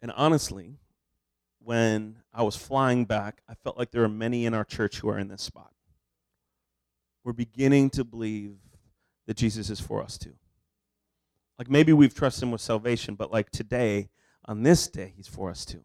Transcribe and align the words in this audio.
And 0.00 0.12
honestly, 0.12 0.76
when 1.62 2.16
I 2.32 2.42
was 2.42 2.56
flying 2.56 3.04
back, 3.04 3.42
I 3.48 3.54
felt 3.54 3.76
like 3.76 3.90
there 3.90 4.04
are 4.04 4.08
many 4.08 4.46
in 4.46 4.54
our 4.54 4.64
church 4.64 4.98
who 4.98 5.08
are 5.08 5.18
in 5.18 5.28
this 5.28 5.42
spot. 5.42 5.72
We're 7.24 7.32
beginning 7.32 7.90
to 7.90 8.04
believe 8.04 8.56
that 9.26 9.36
Jesus 9.36 9.68
is 9.68 9.80
for 9.80 10.02
us 10.02 10.16
too. 10.16 10.34
Like 11.58 11.68
maybe 11.68 11.92
we've 11.92 12.14
trusted 12.14 12.44
him 12.44 12.52
with 12.52 12.60
salvation, 12.60 13.16
but 13.16 13.32
like 13.32 13.50
today, 13.50 14.08
on 14.44 14.62
this 14.62 14.86
day, 14.88 15.12
he's 15.16 15.28
for 15.28 15.50
us 15.50 15.64
too. 15.64 15.82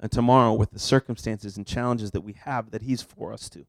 And 0.00 0.10
tomorrow, 0.10 0.54
with 0.54 0.70
the 0.70 0.78
circumstances 0.78 1.56
and 1.56 1.66
challenges 1.66 2.12
that 2.12 2.22
we 2.22 2.32
have, 2.44 2.70
that 2.70 2.82
he's 2.82 3.02
for 3.02 3.32
us 3.32 3.48
too. 3.48 3.66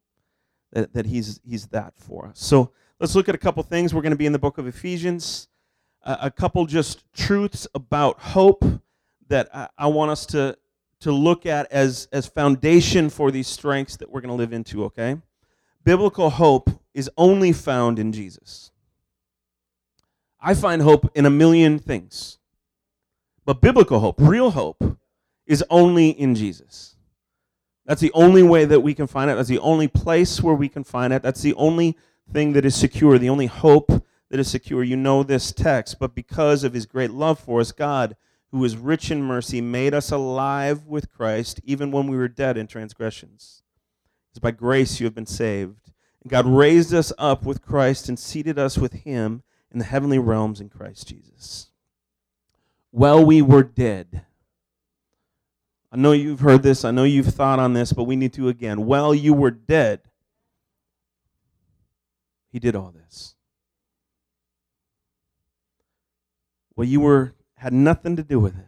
That, 0.71 0.93
that 0.93 1.05
he's, 1.07 1.39
he's 1.43 1.67
that 1.67 1.93
for 1.95 2.25
us. 2.27 2.39
So 2.39 2.71
let's 2.99 3.15
look 3.15 3.29
at 3.29 3.35
a 3.35 3.39
couple 3.39 3.61
things. 3.63 3.93
We're 3.93 4.01
going 4.01 4.11
to 4.11 4.17
be 4.17 4.25
in 4.25 4.33
the 4.33 4.39
book 4.39 4.57
of 4.57 4.65
Ephesians. 4.65 5.47
Uh, 6.03 6.17
a 6.21 6.31
couple 6.31 6.65
just 6.65 7.03
truths 7.13 7.67
about 7.75 8.19
hope 8.19 8.63
that 9.33 9.49
I, 9.51 9.67
I 9.79 9.87
want 9.87 10.11
us 10.11 10.27
to, 10.27 10.55
to 10.99 11.11
look 11.11 11.47
at 11.47 11.71
as, 11.71 12.07
as 12.11 12.27
foundation 12.27 13.09
for 13.09 13.31
these 13.31 13.47
strengths 13.47 13.97
that 13.97 14.11
we're 14.11 14.21
going 14.21 14.29
to 14.29 14.35
live 14.35 14.53
into, 14.53 14.83
okay? 14.85 15.17
Biblical 15.83 16.29
hope 16.29 16.69
is 16.93 17.09
only 17.17 17.51
found 17.51 17.97
in 17.97 18.11
Jesus. 18.11 18.71
I 20.39 20.53
find 20.53 20.83
hope 20.83 21.11
in 21.15 21.25
a 21.25 21.31
million 21.31 21.79
things. 21.79 22.37
But 23.43 23.59
biblical 23.59 23.99
hope, 23.99 24.17
real 24.19 24.51
hope, 24.51 24.99
is 25.47 25.63
only 25.67 26.09
in 26.09 26.35
Jesus. 26.35 26.95
That's 27.87 28.01
the 28.01 28.11
only 28.13 28.43
way 28.43 28.65
that 28.65 28.81
we 28.81 28.93
can 28.93 29.07
find 29.07 29.31
it. 29.31 29.35
That's 29.35 29.49
the 29.49 29.59
only 29.59 29.87
place 29.87 30.41
where 30.41 30.53
we 30.53 30.69
can 30.69 30.83
find 30.83 31.11
it. 31.11 31.23
That's 31.23 31.41
the 31.41 31.55
only 31.55 31.97
thing 32.31 32.53
that 32.53 32.65
is 32.65 32.75
secure, 32.75 33.17
the 33.17 33.29
only 33.29 33.47
hope 33.47 33.89
that 34.29 34.39
is 34.39 34.47
secure. 34.47 34.83
You 34.83 34.95
know 34.95 35.23
this 35.23 35.51
text, 35.51 35.97
but 35.97 36.13
because 36.13 36.63
of 36.63 36.73
his 36.73 36.85
great 36.85 37.11
love 37.11 37.39
for 37.39 37.59
us, 37.59 37.71
God, 37.71 38.15
who 38.53 38.63
is 38.63 38.77
rich 38.77 39.09
in 39.09 39.23
mercy, 39.23 39.61
made 39.61 39.95
us 39.95 40.11
alive 40.11 40.85
with 40.85 41.11
Christ 41.11 41.59
even 41.63 41.89
when 41.89 42.05
we 42.05 42.15
were 42.15 42.27
dead 42.27 42.55
in 42.55 42.67
transgressions. 42.67 43.63
It's 44.29 44.37
by 44.37 44.51
grace 44.51 44.99
you 44.99 45.07
have 45.07 45.15
been 45.15 45.25
saved. 45.25 45.91
And 46.21 46.29
God 46.29 46.45
raised 46.45 46.93
us 46.93 47.11
up 47.17 47.45
with 47.45 47.63
Christ 47.63 48.07
and 48.07 48.17
seated 48.17 48.59
us 48.59 48.77
with 48.77 48.93
him 48.93 49.41
in 49.71 49.79
the 49.79 49.85
heavenly 49.85 50.19
realms 50.19 50.61
in 50.61 50.69
Christ 50.69 51.07
Jesus. 51.07 51.71
While 52.91 53.25
we 53.25 53.41
were 53.41 53.63
dead, 53.63 54.23
I 55.91 55.97
know 55.97 56.11
you've 56.11 56.41
heard 56.41 56.61
this, 56.61 56.85
I 56.85 56.91
know 56.91 57.05
you've 57.05 57.33
thought 57.33 57.57
on 57.57 57.73
this, 57.73 57.91
but 57.91 58.03
we 58.03 58.15
need 58.15 58.33
to 58.33 58.49
again. 58.49 58.85
While 58.85 59.15
you 59.15 59.33
were 59.33 59.49
dead, 59.49 60.01
he 62.51 62.59
did 62.59 62.75
all 62.75 62.91
this. 62.91 63.33
Well, 66.75 66.87
you 66.87 66.99
were 67.01 67.33
had 67.63 67.71
nothing 67.71 68.17
to 68.17 68.23
do 68.23 68.41
with 68.41 68.59
it. 68.59 68.67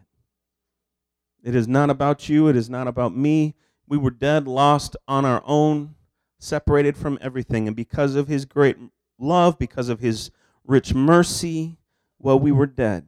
It 1.44 1.54
is 1.54 1.68
not 1.68 1.90
about 1.90 2.30
you, 2.30 2.48
it 2.48 2.56
is 2.56 2.70
not 2.70 2.88
about 2.88 3.14
me. 3.14 3.54
We 3.86 3.98
were 3.98 4.10
dead, 4.10 4.48
lost 4.48 4.96
on 5.06 5.26
our 5.26 5.44
own, 5.46 5.96
separated 6.40 6.96
from 6.96 7.20
everything. 7.20 7.68
And 7.68 7.76
because 7.76 8.16
of 8.16 8.30
his 8.30 8.46
great 8.46 8.78
love, 9.20 9.60
because 9.60 9.90
of 9.90 10.00
his 10.00 10.32
rich 10.64 10.94
mercy, 10.94 11.78
well, 12.20 12.40
we 12.40 12.54
were 12.54 12.66
dead. 12.66 13.08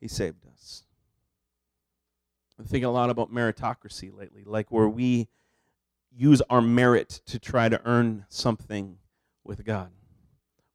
He 0.00 0.08
saved 0.08 0.44
us. 0.52 0.82
I'm 2.58 2.64
thinking 2.64 2.86
a 2.86 2.90
lot 2.90 3.10
about 3.10 3.32
meritocracy 3.32 4.12
lately, 4.12 4.42
like 4.44 4.72
where 4.72 4.88
we 4.88 5.28
use 6.10 6.42
our 6.50 6.60
merit 6.60 7.20
to 7.26 7.38
try 7.38 7.68
to 7.68 7.80
earn 7.84 8.24
something 8.28 8.98
with 9.44 9.64
God. 9.64 9.92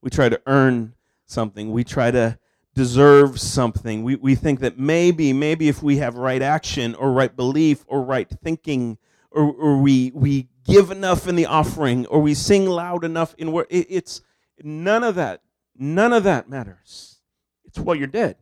We 0.01 0.09
try 0.09 0.29
to 0.29 0.41
earn 0.47 0.93
something. 1.25 1.73
We 1.73 1.83
try 1.83 2.11
to 2.11 2.39
deserve 2.75 3.39
something. 3.39 4.03
We, 4.03 4.15
we 4.15 4.35
think 4.35 4.59
that 4.59 4.77
maybe, 4.77 5.33
maybe 5.33 5.69
if 5.69 5.81
we 5.81 5.97
have 5.97 6.15
right 6.15 6.41
action 6.41 6.93
or 6.95 7.11
right 7.11 7.35
belief 7.35 7.83
or 7.87 8.03
right 8.03 8.29
thinking, 8.43 8.97
or, 9.31 9.51
or 9.53 9.77
we, 9.77 10.11
we 10.13 10.49
give 10.65 10.91
enough 10.91 11.27
in 11.27 11.35
the 11.35 11.45
offering, 11.45 12.05
or 12.07 12.21
we 12.21 12.33
sing 12.33 12.67
loud 12.67 13.03
enough 13.03 13.33
in 13.37 13.51
where 13.51 13.65
it, 13.69 13.87
it's 13.89 14.21
none 14.61 15.03
of 15.03 15.15
that, 15.15 15.41
none 15.77 16.13
of 16.13 16.23
that 16.25 16.49
matters. 16.49 17.19
It's 17.65 17.79
while 17.79 17.95
you're 17.95 18.07
dead. 18.07 18.35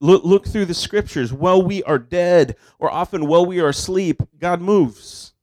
Look, 0.00 0.24
look 0.24 0.46
through 0.46 0.64
the 0.64 0.74
scriptures. 0.74 1.32
While 1.32 1.62
we 1.62 1.82
are 1.84 1.98
dead, 1.98 2.56
or 2.78 2.90
often 2.90 3.26
while 3.26 3.44
we 3.44 3.60
are 3.60 3.68
asleep, 3.68 4.22
God 4.38 4.60
moves. 4.60 5.34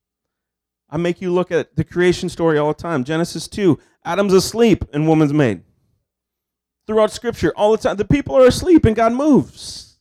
I 0.90 0.98
make 0.98 1.22
you 1.22 1.32
look 1.32 1.52
at 1.52 1.76
the 1.76 1.84
creation 1.84 2.28
story 2.28 2.58
all 2.58 2.70
the 2.70 2.82
time. 2.82 3.04
Genesis 3.04 3.48
2, 3.48 3.78
Adam's 4.04 4.34
asleep 4.34 4.84
and 4.94 5.08
woman's 5.08 5.34
made. 5.34 5.64
Throughout 6.88 7.12
scripture, 7.12 7.52
all 7.58 7.74
the 7.74 7.78
time, 7.78 7.98
the 7.98 8.06
people 8.06 8.36
are 8.38 8.48
asleep 8.48 8.86
and 8.86 8.96
God 8.96 9.12
moves. 9.12 9.98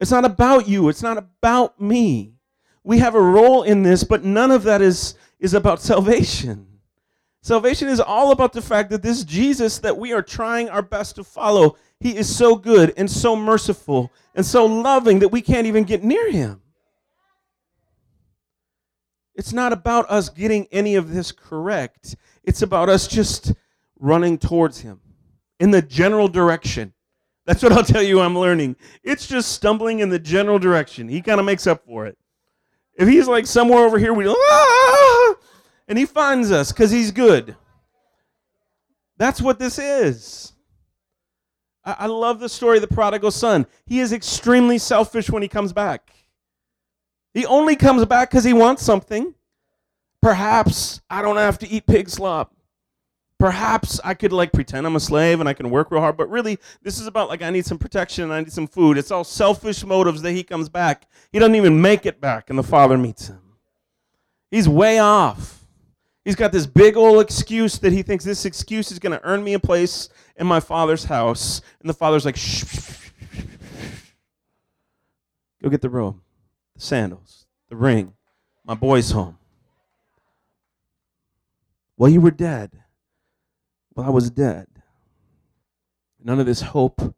It's 0.00 0.12
not 0.12 0.24
about 0.24 0.68
you, 0.68 0.88
it's 0.88 1.02
not 1.02 1.18
about 1.18 1.80
me. 1.80 2.34
We 2.84 3.00
have 3.00 3.16
a 3.16 3.20
role 3.20 3.64
in 3.64 3.82
this, 3.82 4.04
but 4.04 4.24
none 4.24 4.52
of 4.52 4.62
that 4.62 4.80
is, 4.80 5.14
is 5.40 5.52
about 5.52 5.82
salvation. 5.82 6.66
Salvation 7.42 7.88
is 7.88 8.00
all 8.00 8.30
about 8.30 8.52
the 8.52 8.62
fact 8.62 8.90
that 8.90 9.02
this 9.02 9.24
Jesus 9.24 9.78
that 9.78 9.98
we 9.98 10.12
are 10.12 10.22
trying 10.22 10.68
our 10.68 10.80
best 10.80 11.16
to 11.16 11.24
follow, 11.24 11.76
he 11.98 12.16
is 12.16 12.34
so 12.34 12.54
good 12.54 12.94
and 12.96 13.10
so 13.10 13.34
merciful 13.34 14.12
and 14.34 14.46
so 14.46 14.66
loving 14.66 15.18
that 15.18 15.28
we 15.28 15.42
can't 15.42 15.66
even 15.66 15.84
get 15.84 16.04
near 16.04 16.30
him. 16.30 16.62
It's 19.34 19.52
not 19.52 19.72
about 19.72 20.08
us 20.10 20.28
getting 20.28 20.66
any 20.70 20.94
of 20.94 21.12
this 21.12 21.32
correct. 21.32 22.14
It's 22.44 22.62
about 22.62 22.88
us 22.88 23.08
just 23.08 23.54
running 23.98 24.38
towards 24.38 24.80
him 24.80 25.00
in 25.60 25.70
the 25.70 25.82
general 25.82 26.26
direction. 26.26 26.92
That's 27.46 27.62
what 27.62 27.72
I'll 27.72 27.84
tell 27.84 28.02
you 28.02 28.20
I'm 28.20 28.36
learning. 28.36 28.76
It's 29.04 29.26
just 29.26 29.52
stumbling 29.52 30.00
in 30.00 30.08
the 30.08 30.18
general 30.18 30.58
direction. 30.58 31.08
He 31.08 31.22
kind 31.22 31.38
of 31.38 31.46
makes 31.46 31.66
up 31.66 31.84
for 31.84 32.06
it. 32.06 32.18
If 32.94 33.08
he's 33.08 33.28
like 33.28 33.46
somewhere 33.46 33.84
over 33.84 33.98
here, 33.98 34.12
we 34.12 34.26
ah! 34.28 35.34
and 35.86 35.98
he 35.98 36.06
finds 36.06 36.50
us 36.50 36.72
because 36.72 36.90
he's 36.90 37.12
good. 37.12 37.56
That's 39.16 39.40
what 39.40 39.58
this 39.58 39.78
is. 39.78 40.52
I, 41.84 41.96
I 42.00 42.06
love 42.06 42.40
the 42.40 42.48
story 42.48 42.78
of 42.78 42.82
the 42.82 42.94
prodigal 42.94 43.30
son. 43.30 43.66
He 43.86 44.00
is 44.00 44.12
extremely 44.12 44.78
selfish 44.78 45.30
when 45.30 45.42
he 45.42 45.48
comes 45.48 45.72
back. 45.72 46.10
He 47.34 47.46
only 47.46 47.76
comes 47.76 48.04
back 48.06 48.30
because 48.30 48.44
he 48.44 48.52
wants 48.52 48.82
something. 48.82 49.34
Perhaps 50.22 51.00
I 51.08 51.22
don't 51.22 51.36
have 51.36 51.58
to 51.58 51.68
eat 51.68 51.86
pig 51.86 52.08
slop. 52.08 52.54
Perhaps 53.40 53.98
I 54.04 54.12
could 54.12 54.34
like 54.34 54.52
pretend 54.52 54.86
I'm 54.86 54.96
a 54.96 55.00
slave 55.00 55.40
and 55.40 55.48
I 55.48 55.54
can 55.54 55.70
work 55.70 55.90
real 55.90 56.02
hard, 56.02 56.18
but 56.18 56.28
really 56.28 56.58
this 56.82 57.00
is 57.00 57.06
about 57.06 57.30
like 57.30 57.40
I 57.40 57.48
need 57.48 57.64
some 57.64 57.78
protection 57.78 58.24
and 58.24 58.32
I 58.34 58.40
need 58.40 58.52
some 58.52 58.66
food. 58.66 58.98
It's 58.98 59.10
all 59.10 59.24
selfish 59.24 59.82
motives 59.82 60.20
that 60.20 60.32
he 60.32 60.42
comes 60.42 60.68
back. 60.68 61.08
He 61.32 61.38
doesn't 61.38 61.54
even 61.54 61.80
make 61.80 62.04
it 62.04 62.20
back 62.20 62.50
and 62.50 62.58
the 62.58 62.62
father 62.62 62.98
meets 62.98 63.28
him. 63.28 63.40
He's 64.50 64.68
way 64.68 64.98
off. 64.98 65.64
He's 66.22 66.36
got 66.36 66.52
this 66.52 66.66
big 66.66 66.98
old 66.98 67.22
excuse 67.22 67.78
that 67.78 67.94
he 67.94 68.02
thinks 68.02 68.24
this 68.24 68.44
excuse 68.44 68.92
is 68.92 68.98
going 68.98 69.18
to 69.18 69.24
earn 69.24 69.42
me 69.42 69.54
a 69.54 69.58
place 69.58 70.10
in 70.36 70.46
my 70.46 70.60
father's 70.60 71.04
house. 71.04 71.62
And 71.80 71.88
the 71.88 71.94
father's 71.94 72.26
like, 72.26 72.36
shh, 72.36 72.66
shh, 72.66 72.78
shh, 72.78 73.10
shh, 73.32 74.12
go 75.62 75.70
get 75.70 75.80
the 75.80 75.88
robe, 75.88 76.20
the 76.74 76.82
sandals, 76.82 77.46
the 77.70 77.76
ring. 77.76 78.12
My 78.66 78.74
boy's 78.74 79.12
home. 79.12 79.38
Well, 81.96 82.10
you 82.10 82.20
were 82.20 82.30
dead. 82.30 82.72
Well, 83.94 84.06
I 84.06 84.10
was 84.10 84.30
dead. 84.30 84.66
None 86.22 86.40
of 86.40 86.46
this 86.46 86.60
hope 86.60 87.14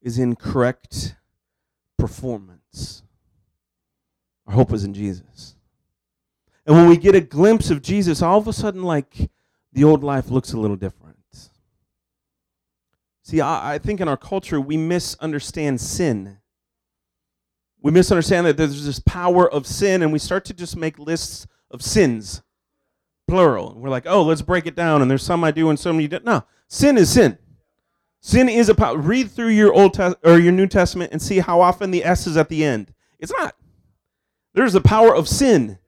is 0.00 0.18
in 0.18 0.36
correct 0.36 1.16
performance. 1.98 3.02
Our 4.46 4.54
hope 4.54 4.72
is 4.72 4.84
in 4.84 4.94
Jesus. 4.94 5.56
And 6.66 6.76
when 6.76 6.88
we 6.88 6.96
get 6.96 7.14
a 7.14 7.20
glimpse 7.20 7.70
of 7.70 7.82
Jesus, 7.82 8.22
all 8.22 8.38
of 8.38 8.48
a 8.48 8.52
sudden, 8.52 8.82
like 8.82 9.30
the 9.72 9.84
old 9.84 10.02
life 10.02 10.30
looks 10.30 10.52
a 10.52 10.58
little 10.58 10.76
different. 10.76 11.16
See, 13.26 13.40
I, 13.40 13.74
I 13.74 13.78
think 13.78 14.00
in 14.00 14.06
our 14.06 14.16
culture, 14.16 14.60
we 14.60 14.76
misunderstand 14.76 15.80
sin. 15.80 16.38
We 17.82 17.90
misunderstand 17.90 18.46
that 18.46 18.56
there's 18.56 18.86
this 18.86 19.00
power 19.00 19.50
of 19.50 19.66
sin, 19.66 20.02
and 20.02 20.12
we 20.12 20.20
start 20.20 20.44
to 20.44 20.54
just 20.54 20.76
make 20.76 20.96
lists 20.96 21.48
of 21.68 21.82
sins, 21.82 22.42
plural. 23.26 23.74
We're 23.76 23.90
like, 23.90 24.06
oh, 24.06 24.22
let's 24.22 24.42
break 24.42 24.66
it 24.66 24.76
down, 24.76 25.02
and 25.02 25.10
there's 25.10 25.22
some 25.22 25.44
I 25.44 25.50
do 25.50 25.68
and 25.70 25.78
some 25.78 26.00
you 26.00 26.08
don't. 26.08 26.24
No, 26.24 26.44
sin 26.68 26.96
is 26.98 27.10
sin. 27.10 27.38
Sin 28.20 28.48
is 28.48 28.68
a 28.68 28.74
power. 28.74 28.98
Read 28.98 29.30
through 29.30 29.50
your 29.50 29.72
Old 29.72 29.94
Test- 29.94 30.16
or 30.24 30.38
your 30.38 30.52
New 30.52 30.66
Testament 30.66 31.12
and 31.12 31.22
see 31.22 31.38
how 31.38 31.60
often 31.60 31.90
the 31.90 32.04
S 32.04 32.26
is 32.26 32.36
at 32.36 32.48
the 32.48 32.64
end. 32.64 32.92
It's 33.20 33.32
not. 33.32 33.54
There's 34.52 34.72
the 34.72 34.80
power 34.80 35.14
of 35.14 35.28
sin. 35.28 35.78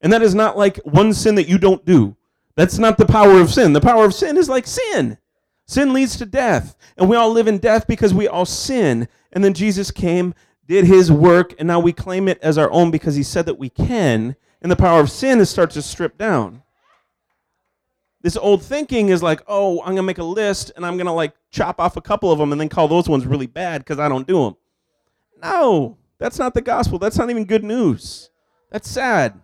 And 0.00 0.12
that 0.12 0.22
is 0.22 0.34
not 0.34 0.56
like 0.56 0.78
one 0.78 1.12
sin 1.12 1.34
that 1.34 1.48
you 1.48 1.58
don't 1.58 1.84
do. 1.84 2.16
That's 2.56 2.78
not 2.78 2.98
the 2.98 3.06
power 3.06 3.40
of 3.40 3.52
sin. 3.52 3.72
The 3.72 3.80
power 3.80 4.04
of 4.04 4.14
sin 4.14 4.36
is 4.36 4.48
like 4.48 4.66
sin. 4.66 5.18
Sin 5.66 5.92
leads 5.92 6.16
to 6.16 6.26
death. 6.26 6.76
And 6.96 7.08
we 7.08 7.16
all 7.16 7.30
live 7.30 7.48
in 7.48 7.58
death 7.58 7.86
because 7.86 8.14
we 8.14 8.28
all 8.28 8.46
sin. 8.46 9.08
And 9.32 9.44
then 9.44 9.54
Jesus 9.54 9.90
came, 9.90 10.34
did 10.66 10.84
his 10.84 11.10
work, 11.10 11.54
and 11.58 11.66
now 11.66 11.80
we 11.80 11.92
claim 11.92 12.28
it 12.28 12.38
as 12.42 12.58
our 12.58 12.70
own 12.70 12.90
because 12.90 13.14
he 13.14 13.22
said 13.22 13.46
that 13.46 13.58
we 13.58 13.68
can. 13.68 14.36
And 14.60 14.70
the 14.70 14.76
power 14.76 15.00
of 15.00 15.10
sin 15.10 15.40
is 15.40 15.50
start 15.50 15.70
to 15.72 15.82
strip 15.82 16.18
down. 16.18 16.61
This 18.22 18.36
old 18.36 18.62
thinking 18.62 19.08
is 19.08 19.22
like, 19.22 19.42
oh, 19.48 19.80
I'm 19.80 19.86
going 19.86 19.96
to 19.96 20.02
make 20.04 20.18
a 20.18 20.24
list 20.24 20.70
and 20.76 20.86
I'm 20.86 20.96
going 20.96 21.06
to 21.06 21.12
like 21.12 21.34
chop 21.50 21.80
off 21.80 21.96
a 21.96 22.00
couple 22.00 22.30
of 22.30 22.38
them 22.38 22.52
and 22.52 22.60
then 22.60 22.68
call 22.68 22.86
those 22.86 23.08
ones 23.08 23.26
really 23.26 23.48
bad 23.48 23.80
because 23.80 23.98
I 23.98 24.08
don't 24.08 24.26
do 24.26 24.44
them. 24.44 24.56
No, 25.42 25.98
that's 26.18 26.38
not 26.38 26.54
the 26.54 26.60
gospel. 26.60 27.00
That's 27.00 27.18
not 27.18 27.30
even 27.30 27.44
good 27.44 27.64
news. 27.64 28.30
That's 28.70 28.88
sad. 28.88 29.40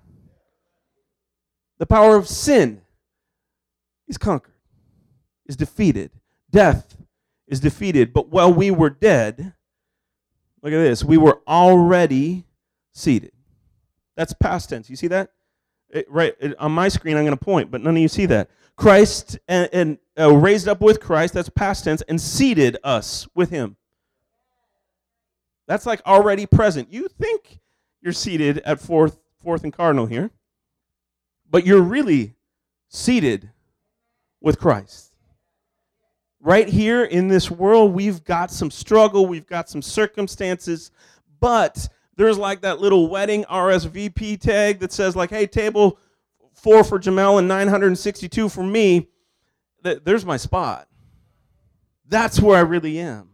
The 1.78 1.86
power 1.86 2.16
of 2.16 2.28
sin 2.28 2.80
is 4.06 4.16
conquered, 4.16 4.54
is 5.46 5.56
defeated. 5.56 6.10
Death 6.50 6.96
is 7.48 7.60
defeated. 7.60 8.12
But 8.12 8.28
while 8.28 8.52
we 8.52 8.70
were 8.70 8.90
dead, 8.90 9.54
look 10.62 10.72
at 10.72 10.78
this, 10.78 11.04
we 11.04 11.18
were 11.18 11.40
already 11.48 12.44
seated. 12.92 13.32
That's 14.16 14.32
past 14.32 14.70
tense. 14.70 14.88
You 14.88 14.96
see 14.96 15.08
that? 15.08 15.30
It, 15.90 16.10
right 16.10 16.34
it, 16.40 16.58
on 16.58 16.72
my 16.72 16.88
screen, 16.88 17.16
I'm 17.16 17.24
going 17.24 17.36
to 17.36 17.44
point, 17.44 17.70
but 17.70 17.80
none 17.80 17.96
of 17.96 18.02
you 18.02 18.08
see 18.08 18.26
that. 18.26 18.50
Christ 18.78 19.40
and, 19.48 19.68
and 19.72 19.98
uh, 20.16 20.32
raised 20.32 20.68
up 20.68 20.80
with 20.80 21.00
Christ, 21.00 21.34
that's 21.34 21.48
past 21.48 21.82
tense, 21.82 22.00
and 22.02 22.20
seated 22.20 22.78
us 22.84 23.26
with 23.34 23.50
him. 23.50 23.76
That's 25.66 25.84
like 25.84 26.00
already 26.06 26.46
present. 26.46 26.92
You 26.92 27.08
think 27.08 27.58
you're 28.00 28.12
seated 28.12 28.58
at 28.58 28.80
fourth, 28.80 29.18
fourth 29.42 29.64
and 29.64 29.72
cardinal 29.72 30.06
here, 30.06 30.30
but 31.50 31.66
you're 31.66 31.82
really 31.82 32.36
seated 32.88 33.50
with 34.40 34.60
Christ. 34.60 35.12
Right 36.40 36.68
here 36.68 37.02
in 37.02 37.26
this 37.26 37.50
world, 37.50 37.92
we've 37.92 38.22
got 38.22 38.52
some 38.52 38.70
struggle, 38.70 39.26
we've 39.26 39.48
got 39.48 39.68
some 39.68 39.82
circumstances, 39.82 40.92
but 41.40 41.88
there's 42.14 42.38
like 42.38 42.60
that 42.60 42.78
little 42.80 43.08
wedding 43.08 43.44
RSVP 43.50 44.40
tag 44.40 44.78
that 44.78 44.92
says, 44.92 45.16
like, 45.16 45.30
hey, 45.30 45.48
table 45.48 45.98
four 46.58 46.84
for 46.84 46.98
Jamel 46.98 47.38
and 47.38 47.48
962 47.48 48.48
for 48.48 48.62
me, 48.62 49.08
there's 49.82 50.24
my 50.24 50.36
spot. 50.36 50.88
That's 52.06 52.40
where 52.40 52.56
I 52.56 52.62
really 52.62 52.98
am. 52.98 53.28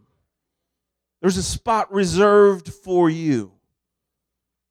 There's 1.21 1.37
a 1.37 1.43
spot 1.43 1.91
reserved 1.91 2.71
for 2.71 3.09
you. 3.09 3.53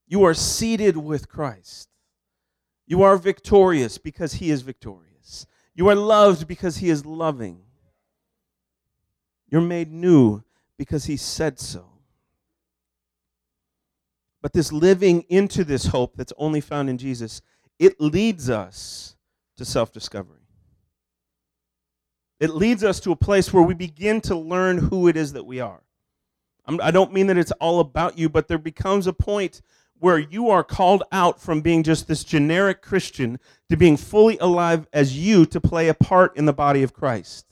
You 0.06 0.24
are 0.24 0.34
seated 0.34 0.96
with 0.96 1.28
Christ. 1.28 1.88
You 2.86 3.02
are 3.02 3.16
victorious 3.16 3.98
because 3.98 4.34
he 4.34 4.50
is 4.50 4.62
victorious. 4.62 5.46
You 5.74 5.88
are 5.88 5.94
loved 5.94 6.46
because 6.46 6.76
he 6.76 6.90
is 6.90 7.04
loving. 7.04 7.62
You're 9.48 9.62
made 9.62 9.90
new 9.90 10.44
because 10.76 11.06
he 11.06 11.16
said 11.16 11.58
so. 11.58 11.86
But 14.42 14.52
this 14.52 14.70
living 14.70 15.22
into 15.30 15.64
this 15.64 15.86
hope 15.86 16.16
that's 16.16 16.32
only 16.36 16.60
found 16.60 16.90
in 16.90 16.98
Jesus 16.98 17.40
it 17.78 18.00
leads 18.00 18.50
us 18.50 19.16
to 19.56 19.64
self 19.64 19.92
discovery. 19.92 20.40
It 22.40 22.50
leads 22.50 22.84
us 22.84 23.00
to 23.00 23.12
a 23.12 23.16
place 23.16 23.52
where 23.52 23.62
we 23.62 23.74
begin 23.74 24.20
to 24.22 24.34
learn 24.34 24.78
who 24.78 25.08
it 25.08 25.16
is 25.16 25.32
that 25.32 25.46
we 25.46 25.60
are. 25.60 25.82
I 26.66 26.90
don't 26.90 27.12
mean 27.12 27.26
that 27.26 27.36
it's 27.36 27.52
all 27.52 27.80
about 27.80 28.18
you, 28.18 28.28
but 28.28 28.48
there 28.48 28.58
becomes 28.58 29.06
a 29.06 29.12
point 29.12 29.60
where 29.98 30.18
you 30.18 30.48
are 30.50 30.64
called 30.64 31.02
out 31.12 31.40
from 31.40 31.60
being 31.60 31.82
just 31.82 32.08
this 32.08 32.24
generic 32.24 32.82
Christian 32.82 33.38
to 33.68 33.76
being 33.76 33.96
fully 33.96 34.38
alive 34.38 34.86
as 34.92 35.16
you 35.16 35.46
to 35.46 35.60
play 35.60 35.88
a 35.88 35.94
part 35.94 36.36
in 36.36 36.46
the 36.46 36.52
body 36.52 36.82
of 36.82 36.92
Christ. 36.92 37.46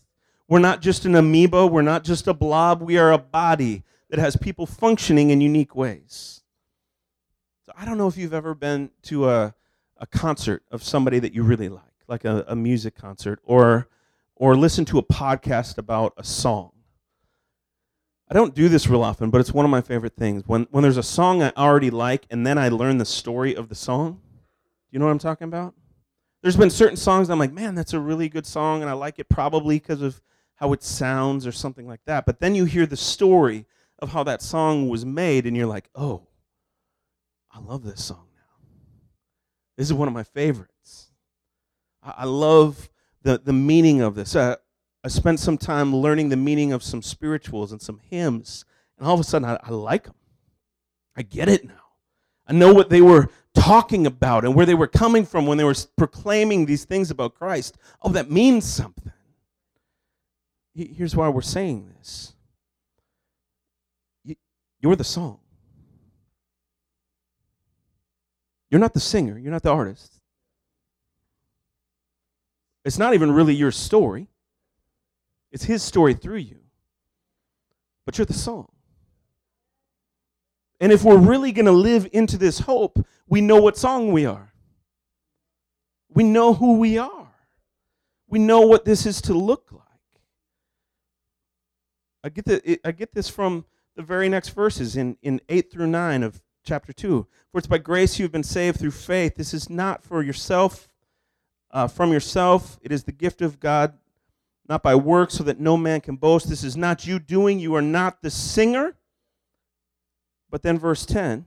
We're 0.48 0.58
not 0.58 0.82
just 0.82 1.04
an 1.04 1.14
amoeba, 1.14 1.66
we're 1.66 1.82
not 1.82 2.04
just 2.04 2.26
a 2.26 2.34
blob, 2.34 2.82
we 2.82 2.98
are 2.98 3.12
a 3.12 3.18
body 3.18 3.84
that 4.10 4.18
has 4.18 4.36
people 4.36 4.66
functioning 4.66 5.30
in 5.30 5.40
unique 5.40 5.74
ways. 5.74 6.42
So 7.64 7.72
I 7.76 7.84
don't 7.84 7.96
know 7.96 8.08
if 8.08 8.16
you've 8.16 8.34
ever 8.34 8.54
been 8.54 8.90
to 9.04 9.30
a 9.30 9.54
a 10.02 10.06
concert 10.06 10.64
of 10.70 10.82
somebody 10.82 11.20
that 11.20 11.32
you 11.32 11.44
really 11.44 11.68
like, 11.68 11.84
like 12.08 12.24
a, 12.24 12.44
a 12.48 12.56
music 12.56 12.94
concert, 12.94 13.40
or 13.44 13.88
or 14.34 14.56
listen 14.56 14.84
to 14.84 14.98
a 14.98 15.02
podcast 15.02 15.78
about 15.78 16.12
a 16.16 16.24
song. 16.24 16.72
I 18.28 18.34
don't 18.34 18.54
do 18.54 18.68
this 18.68 18.88
real 18.88 19.04
often, 19.04 19.30
but 19.30 19.40
it's 19.40 19.52
one 19.52 19.64
of 19.64 19.70
my 19.70 19.80
favorite 19.80 20.16
things. 20.16 20.42
When 20.44 20.66
when 20.70 20.82
there's 20.82 20.96
a 20.96 21.02
song 21.02 21.42
I 21.42 21.52
already 21.56 21.90
like 21.90 22.26
and 22.30 22.44
then 22.44 22.58
I 22.58 22.68
learn 22.68 22.98
the 22.98 23.04
story 23.04 23.54
of 23.54 23.68
the 23.68 23.76
song. 23.76 24.14
Do 24.14 24.18
you 24.90 24.98
know 24.98 25.06
what 25.06 25.12
I'm 25.12 25.18
talking 25.20 25.46
about? 25.46 25.74
There's 26.42 26.56
been 26.56 26.70
certain 26.70 26.96
songs 26.96 27.30
I'm 27.30 27.38
like, 27.38 27.52
man, 27.52 27.76
that's 27.76 27.92
a 27.92 28.00
really 28.00 28.28
good 28.28 28.44
song, 28.44 28.82
and 28.82 28.90
I 28.90 28.94
like 28.94 29.20
it 29.20 29.28
probably 29.28 29.76
because 29.76 30.02
of 30.02 30.20
how 30.56 30.72
it 30.72 30.82
sounds 30.82 31.46
or 31.46 31.52
something 31.52 31.86
like 31.86 32.00
that. 32.06 32.26
But 32.26 32.40
then 32.40 32.56
you 32.56 32.64
hear 32.64 32.86
the 32.86 32.96
story 32.96 33.66
of 34.00 34.10
how 34.10 34.24
that 34.24 34.42
song 34.42 34.88
was 34.88 35.06
made, 35.06 35.46
and 35.46 35.56
you're 35.56 35.68
like, 35.68 35.88
oh, 35.94 36.26
I 37.52 37.60
love 37.60 37.84
this 37.84 38.04
song. 38.04 38.26
This 39.76 39.88
is 39.88 39.94
one 39.94 40.08
of 40.08 40.14
my 40.14 40.22
favorites. 40.22 41.10
I, 42.02 42.24
love 42.24 42.90
the, 43.22 43.40
the 43.42 43.52
meaning 43.52 44.00
of 44.00 44.14
this. 44.14 44.34
I, 44.34 44.56
I 45.04 45.08
spent 45.08 45.40
some 45.40 45.56
time 45.56 45.94
learning 45.94 46.28
the 46.28 46.36
meaning 46.36 46.72
of 46.72 46.82
some 46.82 47.00
spirituals 47.00 47.72
and 47.72 47.80
some 47.80 48.00
hymns, 48.10 48.64
and 48.98 49.06
all 49.06 49.14
of 49.14 49.20
a 49.20 49.24
sudden 49.24 49.48
I, 49.48 49.58
I 49.62 49.70
like 49.70 50.04
them. 50.04 50.14
I 51.16 51.22
get 51.22 51.48
it 51.48 51.64
now. 51.64 51.74
I 52.46 52.52
know 52.52 52.74
what 52.74 52.90
they 52.90 53.00
were 53.00 53.28
talking 53.54 54.06
about 54.06 54.44
and 54.44 54.54
where 54.54 54.66
they 54.66 54.74
were 54.74 54.86
coming 54.86 55.24
from 55.24 55.46
when 55.46 55.58
they 55.58 55.64
were 55.64 55.76
proclaiming 55.96 56.66
these 56.66 56.84
things 56.84 57.10
about 57.10 57.34
Christ. 57.34 57.78
Oh, 58.02 58.10
that 58.10 58.30
means 58.30 58.64
something. 58.64 59.12
Here's 60.74 61.14
why 61.14 61.28
we're 61.28 61.42
saying 61.42 61.92
this 61.98 62.34
you're 64.80 64.96
the 64.96 65.04
song. 65.04 65.38
You're 68.72 68.80
not 68.80 68.94
the 68.94 69.00
singer, 69.00 69.36
you're 69.38 69.52
not 69.52 69.62
the 69.62 69.70
artist. 69.70 70.18
It's 72.86 72.96
not 72.96 73.12
even 73.12 73.30
really 73.30 73.54
your 73.54 73.70
story, 73.70 74.28
it's 75.52 75.64
his 75.64 75.82
story 75.82 76.14
through 76.14 76.38
you. 76.38 76.60
But 78.06 78.16
you're 78.16 78.24
the 78.24 78.32
song. 78.32 78.72
And 80.80 80.90
if 80.90 81.04
we're 81.04 81.18
really 81.18 81.52
going 81.52 81.66
to 81.66 81.72
live 81.72 82.08
into 82.12 82.38
this 82.38 82.60
hope, 82.60 83.06
we 83.28 83.42
know 83.42 83.60
what 83.60 83.76
song 83.76 84.10
we 84.10 84.24
are. 84.24 84.54
We 86.08 86.24
know 86.24 86.54
who 86.54 86.78
we 86.78 86.96
are. 86.96 87.28
We 88.26 88.38
know 88.38 88.62
what 88.62 88.86
this 88.86 89.04
is 89.04 89.20
to 89.22 89.34
look 89.34 89.68
like. 89.70 89.82
I 92.24 92.30
get, 92.30 92.46
the, 92.46 92.80
I 92.84 92.92
get 92.92 93.14
this 93.14 93.28
from 93.28 93.66
the 93.96 94.02
very 94.02 94.30
next 94.30 94.48
verses 94.48 94.96
in, 94.96 95.18
in 95.22 95.42
8 95.50 95.70
through 95.70 95.88
9 95.88 96.22
of 96.22 96.40
chapter 96.64 96.92
2. 96.92 97.26
For 97.50 97.58
it's 97.58 97.66
by 97.66 97.78
grace 97.78 98.18
you 98.18 98.24
have 98.24 98.32
been 98.32 98.42
saved 98.42 98.78
through 98.78 98.92
faith. 98.92 99.34
This 99.36 99.52
is 99.52 99.68
not 99.68 100.02
for 100.02 100.22
yourself, 100.22 100.88
uh, 101.70 101.88
from 101.88 102.12
yourself. 102.12 102.78
It 102.82 102.92
is 102.92 103.04
the 103.04 103.12
gift 103.12 103.42
of 103.42 103.60
God, 103.60 103.94
not 104.68 104.82
by 104.82 104.94
works, 104.94 105.34
so 105.34 105.44
that 105.44 105.60
no 105.60 105.76
man 105.76 106.00
can 106.00 106.16
boast. 106.16 106.48
This 106.48 106.64
is 106.64 106.76
not 106.76 107.06
you 107.06 107.18
doing. 107.18 107.58
You 107.58 107.74
are 107.74 107.82
not 107.82 108.22
the 108.22 108.30
singer. 108.30 108.94
But 110.50 110.62
then, 110.62 110.78
verse 110.78 111.06
10 111.06 111.46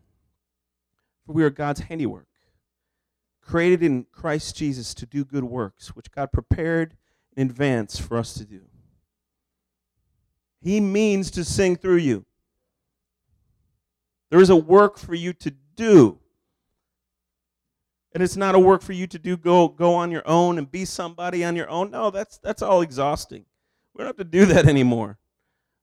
For 1.25 1.33
we 1.33 1.43
are 1.43 1.49
God's 1.49 1.81
handiwork, 1.81 2.27
created 3.41 3.83
in 3.83 4.05
Christ 4.11 4.55
Jesus 4.55 4.93
to 4.95 5.05
do 5.05 5.23
good 5.23 5.43
works, 5.43 5.95
which 5.95 6.11
God 6.11 6.31
prepared 6.31 6.95
in 7.35 7.47
advance 7.47 7.99
for 7.99 8.17
us 8.17 8.33
to 8.35 8.45
do. 8.45 8.61
He 10.61 10.79
means 10.79 11.29
to 11.31 11.43
sing 11.43 11.75
through 11.75 11.97
you. 11.97 12.25
There 14.35 14.41
is 14.41 14.49
a 14.49 14.55
work 14.57 14.97
for 14.97 15.15
you 15.15 15.31
to 15.31 15.53
do. 15.77 16.19
And 18.13 18.21
it's 18.21 18.35
not 18.35 18.53
a 18.53 18.59
work 18.59 18.81
for 18.81 18.91
you 18.91 19.07
to 19.07 19.17
do 19.17 19.37
go 19.37 19.69
go 19.69 19.93
on 19.93 20.11
your 20.11 20.27
own 20.27 20.57
and 20.57 20.69
be 20.69 20.83
somebody 20.83 21.45
on 21.45 21.55
your 21.55 21.69
own. 21.69 21.89
No, 21.89 22.09
that's 22.09 22.37
that's 22.39 22.61
all 22.61 22.81
exhausting. 22.81 23.45
We 23.93 23.99
don't 23.99 24.07
have 24.07 24.17
to 24.17 24.25
do 24.25 24.45
that 24.53 24.67
anymore. 24.67 25.19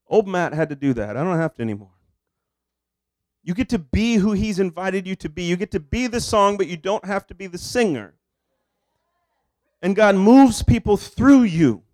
Old 0.06 0.28
Matt 0.28 0.52
had 0.52 0.68
to 0.68 0.76
do 0.76 0.92
that. 0.92 1.16
I 1.16 1.24
don't 1.24 1.38
have 1.38 1.54
to 1.54 1.62
anymore. 1.62 1.94
You 3.42 3.54
get 3.54 3.70
to 3.70 3.78
be 3.78 4.16
who 4.16 4.32
he's 4.32 4.58
invited 4.58 5.06
you 5.06 5.16
to 5.16 5.30
be. 5.30 5.44
You 5.44 5.56
get 5.56 5.70
to 5.70 5.80
be 5.80 6.06
the 6.06 6.20
song, 6.20 6.58
but 6.58 6.66
you 6.66 6.76
don't 6.76 7.06
have 7.06 7.26
to 7.28 7.34
be 7.34 7.46
the 7.46 7.56
singer. 7.56 8.12
And 9.80 9.96
God 9.96 10.14
moves 10.14 10.62
people 10.62 10.98
through 10.98 11.44
you. 11.44 11.84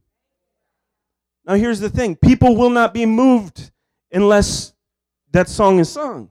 Now, 1.46 1.54
here's 1.54 1.78
the 1.78 1.88
thing 1.88 2.16
people 2.16 2.56
will 2.56 2.70
not 2.70 2.92
be 2.92 3.06
moved 3.06 3.70
unless 4.10 4.72
that 5.30 5.48
song 5.48 5.78
is 5.78 5.88
sung. 5.88 6.30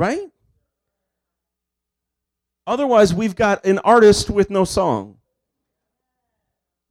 Right? 0.00 0.30
Otherwise, 2.66 3.12
we've 3.12 3.36
got 3.36 3.66
an 3.66 3.80
artist 3.80 4.30
with 4.30 4.48
no 4.48 4.64
song. 4.64 5.18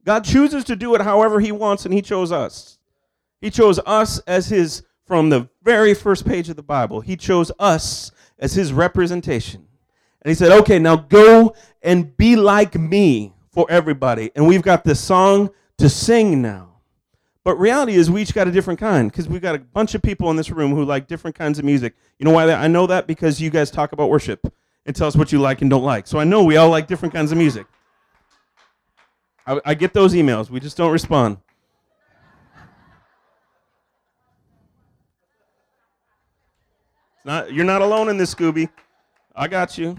God 0.04 0.22
chooses 0.22 0.62
to 0.66 0.76
do 0.76 0.94
it 0.94 1.00
however 1.00 1.40
He 1.40 1.50
wants, 1.50 1.84
and 1.84 1.92
He 1.92 2.02
chose 2.02 2.30
us. 2.30 2.78
He 3.40 3.50
chose 3.50 3.80
us 3.84 4.20
as 4.28 4.46
His, 4.46 4.84
from 5.06 5.28
the 5.28 5.48
very 5.64 5.92
first 5.92 6.24
page 6.24 6.48
of 6.50 6.54
the 6.54 6.62
Bible, 6.62 7.00
He 7.00 7.16
chose 7.16 7.50
us 7.58 8.12
as 8.38 8.54
His 8.54 8.72
representation. 8.72 9.66
And 10.22 10.30
He 10.30 10.36
said, 10.36 10.52
okay, 10.60 10.78
now 10.78 10.94
go 10.94 11.56
and 11.82 12.16
be 12.16 12.36
like 12.36 12.76
me 12.76 13.34
for 13.50 13.66
everybody. 13.68 14.30
And 14.36 14.46
we've 14.46 14.62
got 14.62 14.84
this 14.84 15.00
song 15.00 15.50
to 15.78 15.88
sing 15.88 16.40
now. 16.42 16.69
But 17.50 17.58
reality 17.58 17.96
is, 17.96 18.08
we 18.08 18.22
each 18.22 18.32
got 18.32 18.46
a 18.46 18.52
different 18.52 18.78
kind 18.78 19.10
because 19.10 19.28
we've 19.28 19.42
got 19.42 19.56
a 19.56 19.58
bunch 19.58 19.96
of 19.96 20.02
people 20.02 20.30
in 20.30 20.36
this 20.36 20.50
room 20.50 20.72
who 20.72 20.84
like 20.84 21.08
different 21.08 21.34
kinds 21.34 21.58
of 21.58 21.64
music. 21.64 21.96
You 22.20 22.24
know 22.24 22.30
why 22.30 22.48
I 22.48 22.68
know 22.68 22.86
that? 22.86 23.08
Because 23.08 23.40
you 23.40 23.50
guys 23.50 23.72
talk 23.72 23.90
about 23.90 24.08
worship. 24.08 24.46
and 24.86 24.94
tell 24.94 25.08
us 25.08 25.16
what 25.16 25.32
you 25.32 25.40
like 25.40 25.60
and 25.60 25.68
don't 25.68 25.82
like. 25.82 26.06
So 26.06 26.20
I 26.20 26.24
know 26.24 26.44
we 26.44 26.56
all 26.56 26.68
like 26.68 26.86
different 26.86 27.12
kinds 27.12 27.32
of 27.32 27.38
music. 27.38 27.66
I, 29.44 29.60
I 29.64 29.74
get 29.74 29.92
those 29.92 30.14
emails. 30.14 30.48
We 30.48 30.60
just 30.60 30.76
don't 30.76 30.92
respond. 30.92 31.38
It's 37.16 37.24
not, 37.24 37.52
you're 37.52 37.64
not 37.64 37.82
alone 37.82 38.08
in 38.10 38.16
this, 38.16 38.32
Scooby. 38.32 38.68
I 39.34 39.48
got 39.48 39.76
you. 39.76 39.96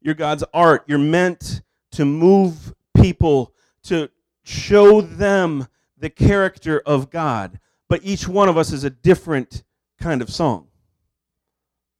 You're 0.00 0.14
God's 0.14 0.44
art. 0.54 0.84
You're 0.86 0.96
meant 0.96 1.60
to 1.90 2.06
move 2.06 2.72
people, 2.96 3.52
to 3.82 4.08
show 4.48 5.00
them 5.00 5.68
the 5.98 6.10
character 6.10 6.82
of 6.86 7.10
God. 7.10 7.60
But 7.88 8.00
each 8.02 8.26
one 8.26 8.48
of 8.48 8.56
us 8.56 8.72
is 8.72 8.84
a 8.84 8.90
different 8.90 9.62
kind 10.00 10.22
of 10.22 10.30
song. 10.30 10.68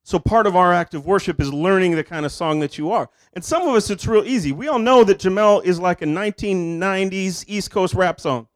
So 0.03 0.19
part 0.19 0.47
of 0.47 0.57
our 0.57 0.73
act 0.73 0.95
of 0.95 1.05
worship 1.05 1.41
is 1.41 1.53
learning 1.53 1.95
the 1.95 2.05
kind 2.05 2.25
of 2.25 2.33
song 2.33 2.61
that 2.61 2.79
you 2.79 2.91
are. 2.91 3.11
And 3.35 3.45
some 3.45 3.69
of 3.69 3.75
us, 3.75 3.91
it's 3.91 4.07
real 4.07 4.25
easy. 4.25 4.53
We 4.53 4.69
all 4.69 4.79
know 4.79 5.05
that 5.05 5.19
Jamel 5.19 5.63
is 5.65 5.79
like 5.79 6.01
a 6.01 6.07
1990s 6.07 7.45
East 7.47 7.71
Coast 7.71 7.93
rap 7.93 8.19
song. 8.19 8.49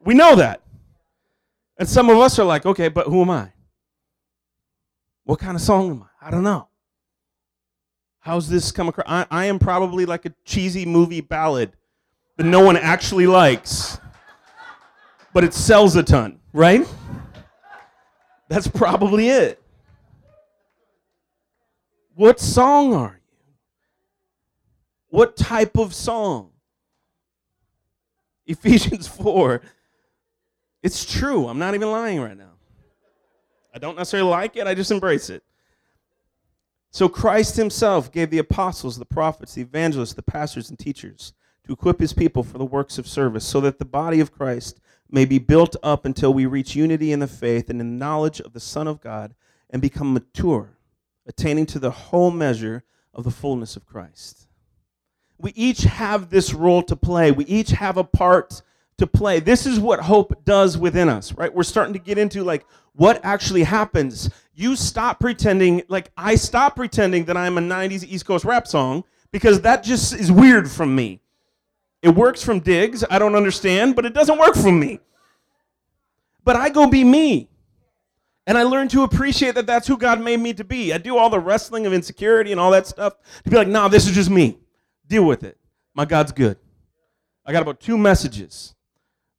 We 0.00 0.14
know 0.14 0.34
that. 0.34 0.62
And 1.78 1.88
some 1.88 2.10
of 2.10 2.18
us 2.18 2.38
are 2.38 2.44
like, 2.44 2.66
okay, 2.66 2.88
but 2.88 3.06
who 3.06 3.22
am 3.22 3.30
I? 3.30 3.52
What 5.24 5.38
kind 5.38 5.54
of 5.56 5.60
song 5.60 5.90
am 5.90 6.02
I? 6.02 6.28
I 6.28 6.30
don't 6.30 6.42
know. 6.42 6.68
How's 8.26 8.48
this 8.48 8.72
come 8.72 8.88
across? 8.88 9.06
I, 9.06 9.24
I 9.30 9.44
am 9.44 9.60
probably 9.60 10.04
like 10.04 10.26
a 10.26 10.34
cheesy 10.44 10.84
movie 10.84 11.20
ballad 11.20 11.70
that 12.36 12.42
no 12.42 12.58
one 12.58 12.76
actually 12.76 13.28
likes, 13.28 14.00
but 15.32 15.44
it 15.44 15.54
sells 15.54 15.94
a 15.94 16.02
ton, 16.02 16.40
right? 16.52 16.84
That's 18.48 18.66
probably 18.66 19.28
it. 19.28 19.62
What 22.16 22.40
song 22.40 22.94
are 22.94 23.20
you? 23.24 23.52
What 25.10 25.36
type 25.36 25.78
of 25.78 25.94
song? 25.94 26.50
Ephesians 28.48 29.06
4. 29.06 29.60
It's 30.82 31.04
true. 31.04 31.46
I'm 31.46 31.60
not 31.60 31.76
even 31.76 31.92
lying 31.92 32.20
right 32.20 32.36
now. 32.36 32.54
I 33.72 33.78
don't 33.78 33.96
necessarily 33.96 34.30
like 34.30 34.56
it, 34.56 34.66
I 34.66 34.74
just 34.74 34.90
embrace 34.90 35.30
it. 35.30 35.44
So 36.96 37.10
Christ 37.10 37.58
himself 37.58 38.10
gave 38.10 38.30
the 38.30 38.38
apostles, 38.38 38.98
the 38.98 39.04
prophets, 39.04 39.52
the 39.52 39.60
evangelists, 39.60 40.14
the 40.14 40.22
pastors, 40.22 40.70
and 40.70 40.78
teachers 40.78 41.34
to 41.66 41.74
equip 41.74 42.00
his 42.00 42.14
people 42.14 42.42
for 42.42 42.56
the 42.56 42.64
works 42.64 42.96
of 42.96 43.06
service, 43.06 43.44
so 43.44 43.60
that 43.60 43.78
the 43.78 43.84
body 43.84 44.18
of 44.18 44.32
Christ 44.32 44.80
may 45.10 45.26
be 45.26 45.38
built 45.38 45.76
up 45.82 46.06
until 46.06 46.32
we 46.32 46.46
reach 46.46 46.74
unity 46.74 47.12
in 47.12 47.20
the 47.20 47.26
faith 47.26 47.68
and 47.68 47.82
in 47.82 47.90
the 47.90 47.98
knowledge 47.98 48.40
of 48.40 48.54
the 48.54 48.60
Son 48.60 48.88
of 48.88 49.02
God 49.02 49.34
and 49.68 49.82
become 49.82 50.14
mature, 50.14 50.78
attaining 51.26 51.66
to 51.66 51.78
the 51.78 51.90
whole 51.90 52.30
measure 52.30 52.82
of 53.12 53.24
the 53.24 53.30
fullness 53.30 53.76
of 53.76 53.84
Christ. 53.84 54.48
We 55.36 55.52
each 55.54 55.82
have 55.82 56.30
this 56.30 56.54
role 56.54 56.82
to 56.84 56.96
play. 56.96 57.30
We 57.30 57.44
each 57.44 57.72
have 57.72 57.98
a 57.98 58.04
part 58.04 58.62
to 58.96 59.06
play. 59.06 59.40
This 59.40 59.66
is 59.66 59.78
what 59.78 60.00
hope 60.00 60.46
does 60.46 60.78
within 60.78 61.10
us, 61.10 61.34
right? 61.34 61.54
We're 61.54 61.62
starting 61.62 61.92
to 61.92 61.98
get 61.98 62.16
into 62.16 62.42
like 62.42 62.64
what 62.94 63.22
actually 63.22 63.64
happens. 63.64 64.30
You 64.58 64.74
stop 64.74 65.20
pretending, 65.20 65.82
like 65.88 66.10
I 66.16 66.34
stop 66.34 66.76
pretending 66.76 67.26
that 67.26 67.36
I'm 67.36 67.58
a 67.58 67.60
90s 67.60 68.04
East 68.04 68.24
Coast 68.24 68.46
rap 68.46 68.66
song 68.66 69.04
because 69.30 69.60
that 69.60 69.84
just 69.84 70.14
is 70.14 70.32
weird 70.32 70.70
from 70.70 70.94
me. 70.94 71.20
It 72.00 72.08
works 72.08 72.42
from 72.42 72.60
Diggs. 72.60 73.04
I 73.10 73.18
don't 73.18 73.34
understand, 73.34 73.94
but 73.94 74.06
it 74.06 74.14
doesn't 74.14 74.38
work 74.38 74.54
from 74.54 74.80
me. 74.80 75.00
But 76.42 76.56
I 76.56 76.70
go 76.70 76.86
be 76.86 77.04
me. 77.04 77.50
And 78.46 78.56
I 78.56 78.62
learn 78.62 78.88
to 78.88 79.02
appreciate 79.02 79.56
that 79.56 79.66
that's 79.66 79.86
who 79.86 79.98
God 79.98 80.22
made 80.22 80.40
me 80.40 80.54
to 80.54 80.64
be. 80.64 80.90
I 80.90 80.98
do 80.98 81.18
all 81.18 81.28
the 81.28 81.40
wrestling 81.40 81.84
of 81.84 81.92
insecurity 81.92 82.50
and 82.50 82.58
all 82.60 82.70
that 82.70 82.86
stuff 82.86 83.14
to 83.44 83.50
be 83.50 83.56
like, 83.56 83.68
nah, 83.68 83.88
this 83.88 84.08
is 84.08 84.14
just 84.14 84.30
me. 84.30 84.56
Deal 85.06 85.24
with 85.24 85.44
it. 85.44 85.58
My 85.94 86.06
God's 86.06 86.32
good. 86.32 86.56
I 87.44 87.52
got 87.52 87.60
about 87.60 87.80
two 87.80 87.98
messages. 87.98 88.74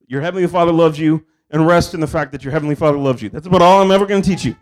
Your 0.06 0.22
Heavenly 0.22 0.46
Father 0.48 0.72
loves 0.72 1.00
you, 1.00 1.26
and 1.50 1.66
rest 1.66 1.94
in 1.94 2.02
the 2.02 2.08
fact 2.08 2.34
that 2.34 2.44
your 2.44 2.52
Heavenly 2.52 2.76
Father 2.76 2.98
loves 2.98 3.22
you. 3.22 3.30
That's 3.30 3.48
about 3.48 3.62
all 3.62 3.82
I'm 3.82 3.92
ever 3.92 4.06
going 4.06 4.22
to 4.22 4.30
teach 4.30 4.46
you. 4.46 4.56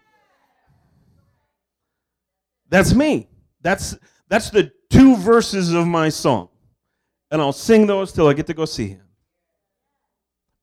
That's 2.69 2.93
me. 2.93 3.27
That's, 3.61 3.97
that's 4.27 4.49
the 4.49 4.71
two 4.89 5.15
verses 5.15 5.73
of 5.73 5.87
my 5.87 6.09
song 6.09 6.49
and 7.31 7.41
I'll 7.41 7.53
sing 7.53 7.85
those 7.85 8.13
till 8.13 8.27
I 8.27 8.33
get 8.33 8.47
to 8.47 8.53
go 8.53 8.63
see 8.65 8.89
him. 8.89 9.01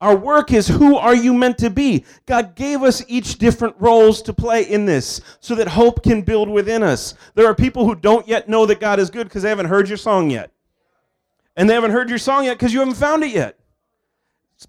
Our 0.01 0.17
work 0.17 0.53
is 0.53 0.67
who 0.67 0.97
are 0.97 1.15
you 1.15 1.33
meant 1.33 1.59
to 1.59 1.71
be? 1.71 2.05
God 2.27 2.57
gave 2.57 2.83
us 2.83 3.05
each 3.09 3.39
different 3.39 3.77
roles 3.79 4.23
to 4.23 4.33
play 4.33 4.63
in 4.63 4.85
this 4.85 5.21
so 5.41 5.55
that 5.55 5.69
hope 5.69 6.03
can 6.03 6.23
build 6.23 6.49
within 6.49 6.83
us. 6.83 7.15
There 7.35 7.47
are 7.47 7.55
people 7.55 7.85
who 7.85 7.95
don't 7.95 8.27
yet 8.27 8.49
know 8.49 8.67
that 8.67 8.81
God 8.81 8.99
is 8.99 9.11
good 9.11 9.29
because 9.29 9.43
they 9.43 9.49
haven't 9.49 9.67
heard 9.67 9.87
your 9.87 9.99
song 9.99 10.31
yet. 10.31 10.51
And 11.57 11.69
they 11.69 11.75
haven't 11.75 11.93
heard 11.93 12.09
your 12.09 12.19
song 12.19 12.47
yet 12.47 12.55
because 12.55 12.73
you 12.73 12.81
haven't 12.81 12.95
found 12.95 13.23
it 13.23 13.33
yet. 13.33 13.59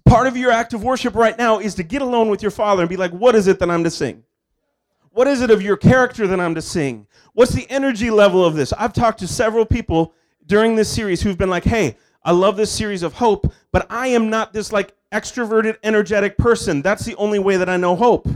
Part 0.04 0.26
of 0.26 0.36
your 0.36 0.50
act 0.50 0.74
of 0.74 0.84
worship 0.84 1.14
right 1.14 1.38
now 1.38 1.58
is 1.58 1.74
to 1.76 1.82
get 1.82 2.02
alone 2.02 2.28
with 2.28 2.42
your 2.42 2.50
Father 2.50 2.82
and 2.82 2.90
be 2.90 2.96
like, 2.96 3.12
what 3.12 3.34
is 3.34 3.46
it 3.46 3.58
that 3.60 3.70
I'm 3.70 3.82
to 3.84 3.90
sing? 3.90 4.22
What 5.14 5.28
is 5.28 5.42
it 5.42 5.50
of 5.52 5.62
your 5.62 5.76
character 5.76 6.26
that 6.26 6.40
I'm 6.40 6.56
to 6.56 6.60
sing? 6.60 7.06
What's 7.34 7.52
the 7.52 7.70
energy 7.70 8.10
level 8.10 8.44
of 8.44 8.56
this? 8.56 8.72
I've 8.72 8.92
talked 8.92 9.20
to 9.20 9.28
several 9.28 9.64
people 9.64 10.12
during 10.44 10.74
this 10.74 10.92
series 10.92 11.22
who've 11.22 11.38
been 11.38 11.48
like, 11.48 11.62
hey, 11.62 11.96
I 12.24 12.32
love 12.32 12.56
this 12.56 12.72
series 12.72 13.04
of 13.04 13.12
hope, 13.12 13.52
but 13.70 13.86
I 13.88 14.08
am 14.08 14.28
not 14.28 14.52
this 14.52 14.72
like 14.72 14.92
extroverted, 15.12 15.76
energetic 15.84 16.36
person. 16.36 16.82
That's 16.82 17.04
the 17.04 17.14
only 17.14 17.38
way 17.38 17.56
that 17.58 17.68
I 17.68 17.76
know 17.76 17.94
hope. 17.94 18.26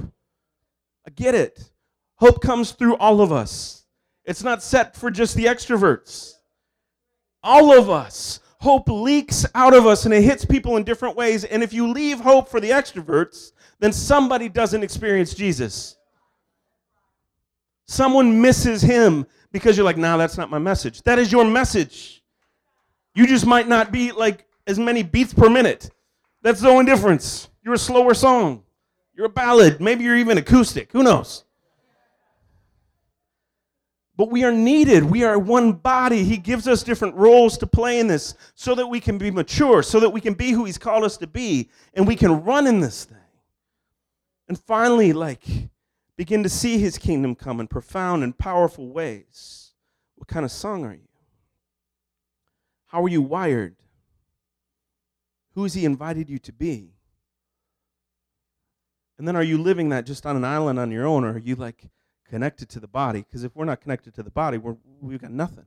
I 1.05 1.11
get 1.17 1.35
it. 1.35 1.69
Hope 2.15 2.41
comes 2.41 2.71
through 2.71 2.97
all 2.99 3.21
of 3.23 3.33
us, 3.33 3.85
it's 4.25 4.45
not 4.45 4.63
set 4.63 4.95
for 4.95 5.11
just 5.11 5.35
the 5.35 5.47
extroverts. 5.47 6.35
All 7.43 7.77
of 7.77 7.91
us. 7.91 8.39
Hope 8.61 8.89
leaks 8.89 9.45
out 9.57 9.75
of 9.75 9.85
us 9.85 10.05
and 10.05 10.15
it 10.15 10.23
hits 10.23 10.45
people 10.45 10.77
in 10.77 10.85
different 10.85 11.17
ways. 11.17 11.45
And 11.45 11.63
if 11.63 11.73
you 11.73 11.89
leave 11.89 12.21
hope 12.21 12.49
for 12.49 12.61
the 12.61 12.71
extroverts, 12.71 13.51
then 13.81 13.93
somebody 13.93 14.49
doesn't 14.49 14.85
experience 14.85 15.35
Jesus. 15.35 15.98
Someone 17.89 18.41
misses 18.41 18.83
him 18.83 19.27
because 19.51 19.77
you're 19.77 19.85
like, 19.85 19.97
nah, 19.97 20.19
that's 20.19 20.37
not 20.37 20.51
my 20.51 20.59
message. 20.59 21.03
That 21.03 21.19
is 21.19 21.33
your 21.33 21.45
message. 21.45 22.23
You 23.15 23.27
just 23.27 23.47
might 23.47 23.67
not 23.67 23.91
be 23.91 24.13
like 24.13 24.47
as 24.67 24.79
many 24.79 25.03
beats 25.03 25.33
per 25.33 25.49
minute. 25.49 25.91
That's 26.43 26.61
the 26.61 26.69
only 26.69 26.85
difference. 26.85 27.49
You're 27.65 27.75
a 27.75 27.79
slower 27.79 28.13
song. 28.13 28.63
You're 29.15 29.27
a 29.27 29.31
ballad. 29.31 29.81
Maybe 29.81 30.05
you're 30.05 30.19
even 30.19 30.37
acoustic. 30.37 30.93
Who 30.93 31.03
knows? 31.03 31.45
But 34.17 34.31
we 34.31 34.45
are 34.45 34.53
needed. 34.53 35.05
We 35.05 35.25
are 35.25 35.39
one 35.39 35.73
body. 35.73 36.25
He 36.25 36.37
gives 36.37 36.69
us 36.69 36.83
different 36.83 37.15
roles 37.15 37.57
to 37.59 37.67
play 37.67 38.01
in 38.01 38.07
this 38.07 38.35
so 38.55 38.75
that 38.75 38.87
we 38.87 39.01
can 39.01 39.17
be 39.17 39.31
mature, 39.31 39.83
so 39.83 39.99
that 40.01 40.11
we 40.11 40.21
can 40.21 40.35
be 40.35 40.51
who 40.51 40.65
He's 40.67 40.77
called 40.77 41.05
us 41.05 41.17
to 41.19 41.27
be, 41.27 41.71
and 41.95 42.07
we 42.07 42.17
can 42.17 42.45
run 42.45 42.67
in 42.67 42.81
this 42.81 43.05
thing. 43.05 43.17
And 44.49 44.59
finally, 44.59 45.13
like, 45.13 45.45
begin 46.19 46.43
to 46.43 46.49
see 46.49 46.79
his 46.79 46.99
kingdom 46.99 47.37
come 47.37 47.61
in 47.61 47.69
profound 47.69 48.25
and 48.25 48.37
powerful 48.37 48.89
ways. 48.89 49.71
What 50.17 50.27
kind 50.27 50.45
of 50.45 50.51
song 50.51 50.85
are 50.85 50.93
you? 50.93 51.09
How 52.89 53.05
are 53.05 53.09
you 53.09 53.23
wired? 53.23 53.77
Who 55.55 55.63
has 55.63 55.75
he 55.75 55.85
invited 55.85 56.29
you 56.29 56.41
to 56.41 56.53
be? 56.53 56.91
And 59.17 59.29
then 59.29 59.37
are 59.37 59.45
you 59.45 59.59
living 59.59 59.91
that 59.91 60.07
just 60.07 60.27
on 60.27 60.37
an 60.37 60.45
island 60.45 60.79
on 60.79 60.91
your 60.91 61.07
own, 61.07 61.25
or 61.25 61.35
are 61.35 61.39
you 61.39 61.55
like 61.55 61.89
connected 62.29 62.69
to 62.71 62.81
the 62.81 62.89
body? 62.89 63.21
Because 63.21 63.45
if 63.45 63.55
we're 63.55 63.65
not 63.65 63.81
connected 63.81 64.13
to 64.15 64.23
the 64.25 64.31
body, 64.31 64.59
we're, 64.59 64.77
we've 65.01 65.23
got 65.23 65.31
nothing. 65.31 65.67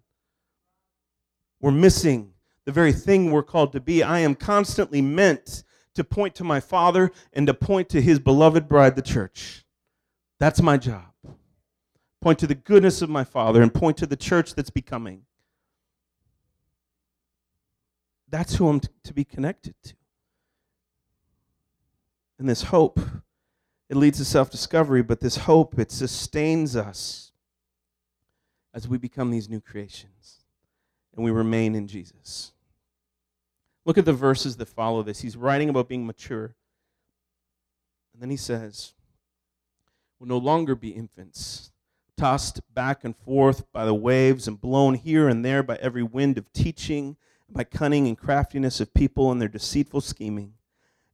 We're 1.62 1.72
missing 1.72 2.34
the 2.66 2.72
very 2.74 2.92
thing 2.92 3.32
we're 3.32 3.44
called 3.44 3.72
to 3.72 3.80
be. 3.80 4.04
I 4.04 4.20
am 4.20 4.36
constantly 4.36 5.02
meant 5.02 5.64
to 5.96 6.04
point 6.04 6.36
to 6.36 6.44
my 6.44 6.60
Father 6.60 7.12
and 7.32 7.48
to 7.48 7.54
point 7.54 7.88
to 7.90 8.02
his 8.02 8.20
beloved 8.20 8.68
bride, 8.68 8.98
the 8.98 9.02
church. 9.02 9.64
That's 10.42 10.60
my 10.60 10.76
job. 10.76 11.04
Point 12.20 12.40
to 12.40 12.48
the 12.48 12.56
goodness 12.56 13.04
of 13.04 13.12
my 13.12 13.24
Father 13.24 13.62
and 13.62 13.72
point 13.72 13.96
to 13.98 14.08
the 14.08 14.16
church 14.16 14.56
that's 14.56 14.72
becoming. 14.72 15.22
That's 18.28 18.56
who 18.56 18.68
I'm 18.68 18.80
t- 18.80 18.88
to 19.04 19.14
be 19.14 19.24
connected 19.24 19.76
to. 19.84 19.94
And 22.40 22.50
this 22.50 22.64
hope, 22.64 23.00
it 23.88 23.96
leads 23.96 24.18
to 24.18 24.26
self 24.26 24.50
discovery, 24.50 25.04
but 25.04 25.20
this 25.20 25.38
hope, 25.38 25.78
it 25.78 25.92
sustains 25.92 26.76
us 26.76 27.34
as 28.74 28.88
we 28.88 28.98
become 28.98 29.30
these 29.30 29.48
new 29.48 29.62
creations 29.62 30.40
and 31.16 31.24
we 31.24 31.30
remain 31.30 31.76
in 31.76 31.86
Jesus. 31.86 32.52
Look 33.86 34.00
at 34.00 34.06
the 34.06 34.14
verses 34.14 34.58
that 34.58 34.70
follow 34.70 35.04
this. 35.04 35.22
He's 35.22 35.38
writing 35.38 35.70
about 35.70 35.88
being 35.88 36.08
mature. 36.08 36.56
And 38.14 38.24
then 38.24 38.32
he 38.32 38.38
says, 38.38 38.94
will 40.22 40.28
no 40.28 40.38
longer 40.38 40.76
be 40.76 40.90
infants, 40.90 41.72
tossed 42.16 42.62
back 42.76 43.04
and 43.04 43.18
forth 43.18 43.64
by 43.74 43.86
the 43.86 43.94
waves 43.94 44.48
and 44.48 44.62
blown 44.62 44.94
here 44.94 45.28
and 45.28 45.44
there 45.44 45.64
by 45.64 45.76
every 45.78 46.04
wind 46.04 46.38
of 46.38 46.54
teaching, 46.54 47.18
by 47.50 47.64
cunning 47.64 48.08
and 48.08 48.20
craftiness 48.20 48.80
of 48.80 48.94
people 48.94 49.32
and 49.32 49.42
their 49.42 49.50
deceitful 49.50 50.00
scheming. 50.00 50.54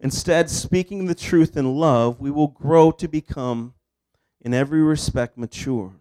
Instead, 0.01 0.49
speaking 0.49 1.05
the 1.05 1.15
truth 1.15 1.55
in 1.55 1.77
love, 1.77 2.19
we 2.19 2.29
will 2.29 2.49
grow 2.49 2.91
to 2.91 3.07
become 3.07 3.73
in 4.41 4.53
every 4.53 4.83
respect 4.83 5.37
mature, 5.37 5.93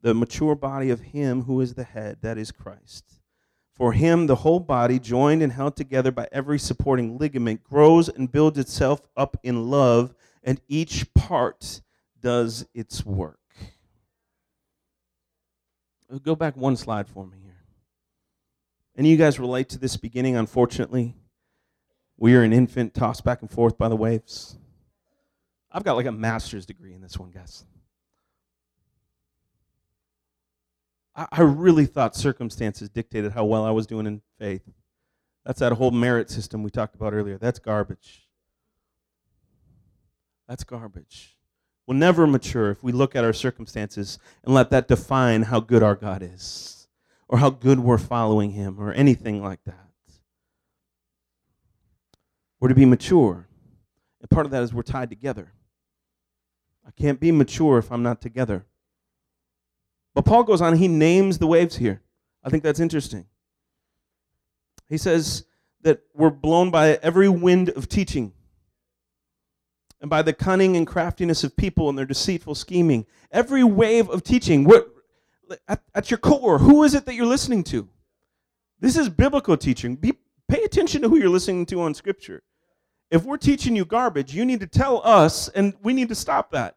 the 0.00 0.14
mature 0.14 0.54
body 0.54 0.88
of 0.88 1.00
Him 1.00 1.42
who 1.42 1.60
is 1.60 1.74
the 1.74 1.84
head, 1.84 2.16
that 2.22 2.38
is 2.38 2.50
Christ. 2.50 3.20
For 3.76 3.92
Him, 3.92 4.28
the 4.28 4.36
whole 4.36 4.60
body, 4.60 4.98
joined 4.98 5.42
and 5.42 5.52
held 5.52 5.76
together 5.76 6.10
by 6.10 6.26
every 6.32 6.58
supporting 6.58 7.18
ligament, 7.18 7.62
grows 7.64 8.08
and 8.08 8.32
builds 8.32 8.56
itself 8.56 9.02
up 9.14 9.36
in 9.42 9.68
love, 9.68 10.14
and 10.42 10.62
each 10.68 11.12
part 11.12 11.82
does 12.20 12.66
its 12.74 13.04
work. 13.04 13.38
Uh, 16.12 16.18
go 16.18 16.34
back 16.34 16.56
one 16.56 16.76
slide 16.76 17.08
for 17.08 17.26
me 17.26 17.38
here. 17.42 17.62
And 18.96 19.06
you 19.06 19.16
guys 19.16 19.38
relate 19.38 19.68
to 19.70 19.78
this 19.78 19.96
beginning, 19.96 20.36
unfortunately? 20.36 21.14
We 22.16 22.34
are 22.34 22.42
an 22.42 22.52
infant 22.52 22.94
tossed 22.94 23.24
back 23.24 23.42
and 23.42 23.50
forth 23.50 23.78
by 23.78 23.88
the 23.88 23.96
waves. 23.96 24.58
I've 25.70 25.84
got 25.84 25.96
like 25.96 26.06
a 26.06 26.12
master's 26.12 26.66
degree 26.66 26.94
in 26.94 27.00
this 27.00 27.18
one, 27.18 27.30
guys. 27.30 27.64
I, 31.14 31.26
I 31.30 31.42
really 31.42 31.86
thought 31.86 32.16
circumstances 32.16 32.88
dictated 32.88 33.32
how 33.32 33.44
well 33.44 33.64
I 33.64 33.70
was 33.70 33.86
doing 33.86 34.06
in 34.06 34.22
faith. 34.38 34.62
That's 35.44 35.60
that 35.60 35.72
whole 35.72 35.90
merit 35.90 36.28
system 36.28 36.62
we 36.62 36.70
talked 36.70 36.94
about 36.94 37.12
earlier. 37.14 37.38
That's 37.38 37.58
garbage. 37.58 38.28
That's 40.48 40.64
garbage. 40.64 41.37
We'll 41.88 41.96
never 41.96 42.26
mature 42.26 42.70
if 42.70 42.82
we 42.82 42.92
look 42.92 43.16
at 43.16 43.24
our 43.24 43.32
circumstances 43.32 44.18
and 44.44 44.52
let 44.54 44.68
that 44.68 44.88
define 44.88 45.44
how 45.44 45.60
good 45.60 45.82
our 45.82 45.94
God 45.94 46.22
is 46.22 46.86
or 47.28 47.38
how 47.38 47.48
good 47.48 47.80
we're 47.80 47.96
following 47.96 48.50
Him 48.50 48.78
or 48.78 48.92
anything 48.92 49.42
like 49.42 49.64
that. 49.64 49.88
We're 52.60 52.68
to 52.68 52.74
be 52.74 52.84
mature. 52.84 53.48
And 54.20 54.28
part 54.28 54.44
of 54.44 54.52
that 54.52 54.62
is 54.62 54.74
we're 54.74 54.82
tied 54.82 55.08
together. 55.08 55.54
I 56.86 56.90
can't 56.90 57.20
be 57.20 57.32
mature 57.32 57.78
if 57.78 57.90
I'm 57.90 58.02
not 58.02 58.20
together. 58.20 58.66
But 60.14 60.26
Paul 60.26 60.44
goes 60.44 60.60
on, 60.60 60.76
he 60.76 60.88
names 60.88 61.38
the 61.38 61.46
waves 61.46 61.76
here. 61.76 62.02
I 62.44 62.50
think 62.50 62.62
that's 62.62 62.80
interesting. 62.80 63.24
He 64.90 64.98
says 64.98 65.46
that 65.80 66.02
we're 66.12 66.28
blown 66.28 66.70
by 66.70 66.98
every 67.02 67.30
wind 67.30 67.70
of 67.70 67.88
teaching 67.88 68.34
and 70.00 70.08
by 70.08 70.22
the 70.22 70.32
cunning 70.32 70.76
and 70.76 70.86
craftiness 70.86 71.44
of 71.44 71.56
people 71.56 71.88
and 71.88 71.98
their 71.98 72.06
deceitful 72.06 72.54
scheming. 72.54 73.06
Every 73.32 73.64
wave 73.64 74.08
of 74.08 74.22
teaching, 74.22 74.64
what, 74.64 74.88
at, 75.66 75.82
at 75.94 76.10
your 76.10 76.18
core, 76.18 76.58
who 76.58 76.84
is 76.84 76.94
it 76.94 77.04
that 77.06 77.14
you're 77.14 77.26
listening 77.26 77.64
to? 77.64 77.88
This 78.80 78.96
is 78.96 79.08
biblical 79.08 79.56
teaching. 79.56 79.96
Be, 79.96 80.14
pay 80.48 80.62
attention 80.62 81.02
to 81.02 81.08
who 81.08 81.18
you're 81.18 81.28
listening 81.28 81.66
to 81.66 81.80
on 81.82 81.94
Scripture. 81.94 82.42
If 83.10 83.24
we're 83.24 83.38
teaching 83.38 83.74
you 83.74 83.84
garbage, 83.84 84.34
you 84.34 84.44
need 84.44 84.60
to 84.60 84.66
tell 84.66 85.00
us, 85.04 85.48
and 85.48 85.74
we 85.82 85.92
need 85.92 86.08
to 86.10 86.14
stop 86.14 86.52
that. 86.52 86.76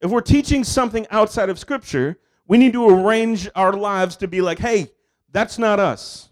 If 0.00 0.10
we're 0.10 0.20
teaching 0.20 0.62
something 0.62 1.06
outside 1.10 1.48
of 1.48 1.58
Scripture, 1.58 2.18
we 2.46 2.58
need 2.58 2.74
to 2.74 2.88
arrange 2.88 3.48
our 3.54 3.72
lives 3.72 4.16
to 4.18 4.28
be 4.28 4.42
like, 4.42 4.58
hey, 4.58 4.90
that's 5.32 5.58
not 5.58 5.80
us. 5.80 6.28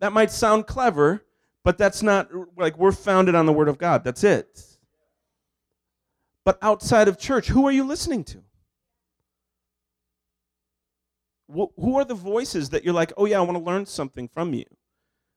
That 0.00 0.12
might 0.12 0.30
sound 0.30 0.66
clever, 0.66 1.24
but 1.64 1.78
that's 1.78 2.02
not 2.02 2.28
like 2.56 2.78
we're 2.78 2.92
founded 2.92 3.34
on 3.34 3.46
the 3.46 3.52
Word 3.52 3.68
of 3.68 3.78
God. 3.78 4.04
That's 4.04 4.22
it. 4.22 4.62
But 6.48 6.56
outside 6.62 7.08
of 7.08 7.18
church, 7.18 7.48
who 7.48 7.66
are 7.66 7.70
you 7.70 7.84
listening 7.84 8.24
to? 8.24 8.42
Who 11.52 11.98
are 11.98 12.06
the 12.06 12.14
voices 12.14 12.70
that 12.70 12.84
you're 12.86 12.94
like, 12.94 13.12
oh, 13.18 13.26
yeah, 13.26 13.36
I 13.36 13.42
want 13.42 13.58
to 13.58 13.62
learn 13.62 13.84
something 13.84 14.28
from 14.28 14.54
you? 14.54 14.64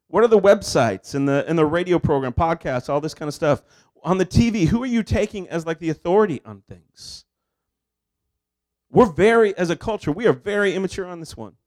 What 0.07 0.23
are 0.23 0.29
the 0.29 0.39
websites 0.39 1.13
and 1.13 1.27
the 1.27 1.43
and 1.49 1.59
the 1.59 1.65
radio 1.65 1.99
program, 1.99 2.31
podcasts, 2.31 2.87
all 2.87 3.01
this 3.01 3.13
kind 3.13 3.27
of 3.27 3.33
stuff? 3.33 3.61
On 4.03 4.19
the 4.19 4.25
TV, 4.25 4.67
who 4.67 4.81
are 4.83 4.87
you 4.87 5.03
taking 5.03 5.49
as 5.49 5.65
like 5.65 5.79
the 5.79 5.89
authority 5.89 6.39
on 6.45 6.63
things? 6.69 7.25
We're 8.89 9.11
very, 9.11 9.53
as 9.57 9.69
a 9.69 9.75
culture, 9.75 10.13
we 10.13 10.27
are 10.27 10.33
very 10.33 10.73
immature 10.73 11.07
on 11.07 11.19
this 11.19 11.35
one. 11.35 11.57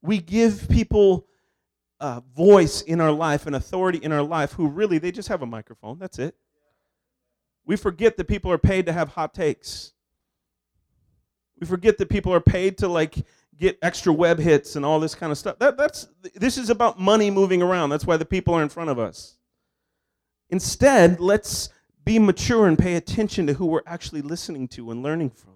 We 0.00 0.18
give 0.18 0.68
people 0.68 1.26
a 1.98 2.22
voice 2.36 2.82
in 2.82 3.00
our 3.00 3.10
life, 3.10 3.48
an 3.48 3.54
authority 3.54 3.98
in 3.98 4.12
our 4.12 4.22
life, 4.22 4.52
who 4.52 4.68
really 4.68 4.98
they 4.98 5.10
just 5.10 5.26
have 5.26 5.42
a 5.42 5.46
microphone. 5.46 5.98
That's 5.98 6.20
it. 6.20 6.36
We 7.68 7.76
forget 7.76 8.16
that 8.16 8.26
people 8.26 8.50
are 8.50 8.58
paid 8.58 8.86
to 8.86 8.94
have 8.94 9.10
hot 9.10 9.34
takes. 9.34 9.92
We 11.60 11.66
forget 11.66 11.98
that 11.98 12.08
people 12.08 12.32
are 12.32 12.40
paid 12.40 12.78
to 12.78 12.88
like 12.88 13.14
get 13.58 13.78
extra 13.82 14.10
web 14.10 14.38
hits 14.38 14.74
and 14.74 14.86
all 14.86 14.98
this 14.98 15.14
kind 15.14 15.30
of 15.30 15.36
stuff. 15.36 15.58
That, 15.58 15.76
that's 15.76 16.08
this 16.34 16.56
is 16.56 16.70
about 16.70 16.98
money 16.98 17.30
moving 17.30 17.60
around. 17.60 17.90
That's 17.90 18.06
why 18.06 18.16
the 18.16 18.24
people 18.24 18.54
are 18.54 18.62
in 18.62 18.70
front 18.70 18.88
of 18.88 18.98
us. 18.98 19.36
Instead, 20.48 21.20
let's 21.20 21.68
be 22.06 22.18
mature 22.18 22.66
and 22.66 22.78
pay 22.78 22.94
attention 22.94 23.46
to 23.48 23.52
who 23.52 23.66
we're 23.66 23.82
actually 23.84 24.22
listening 24.22 24.66
to 24.68 24.90
and 24.90 25.02
learning 25.02 25.28
from. 25.28 25.52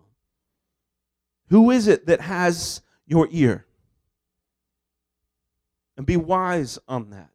Who 1.48 1.70
is 1.70 1.88
it 1.88 2.04
that 2.06 2.20
has 2.20 2.82
your 3.06 3.26
ear? 3.30 3.64
And 5.96 6.04
be 6.04 6.18
wise 6.18 6.78
on 6.86 7.08
that. 7.08 7.30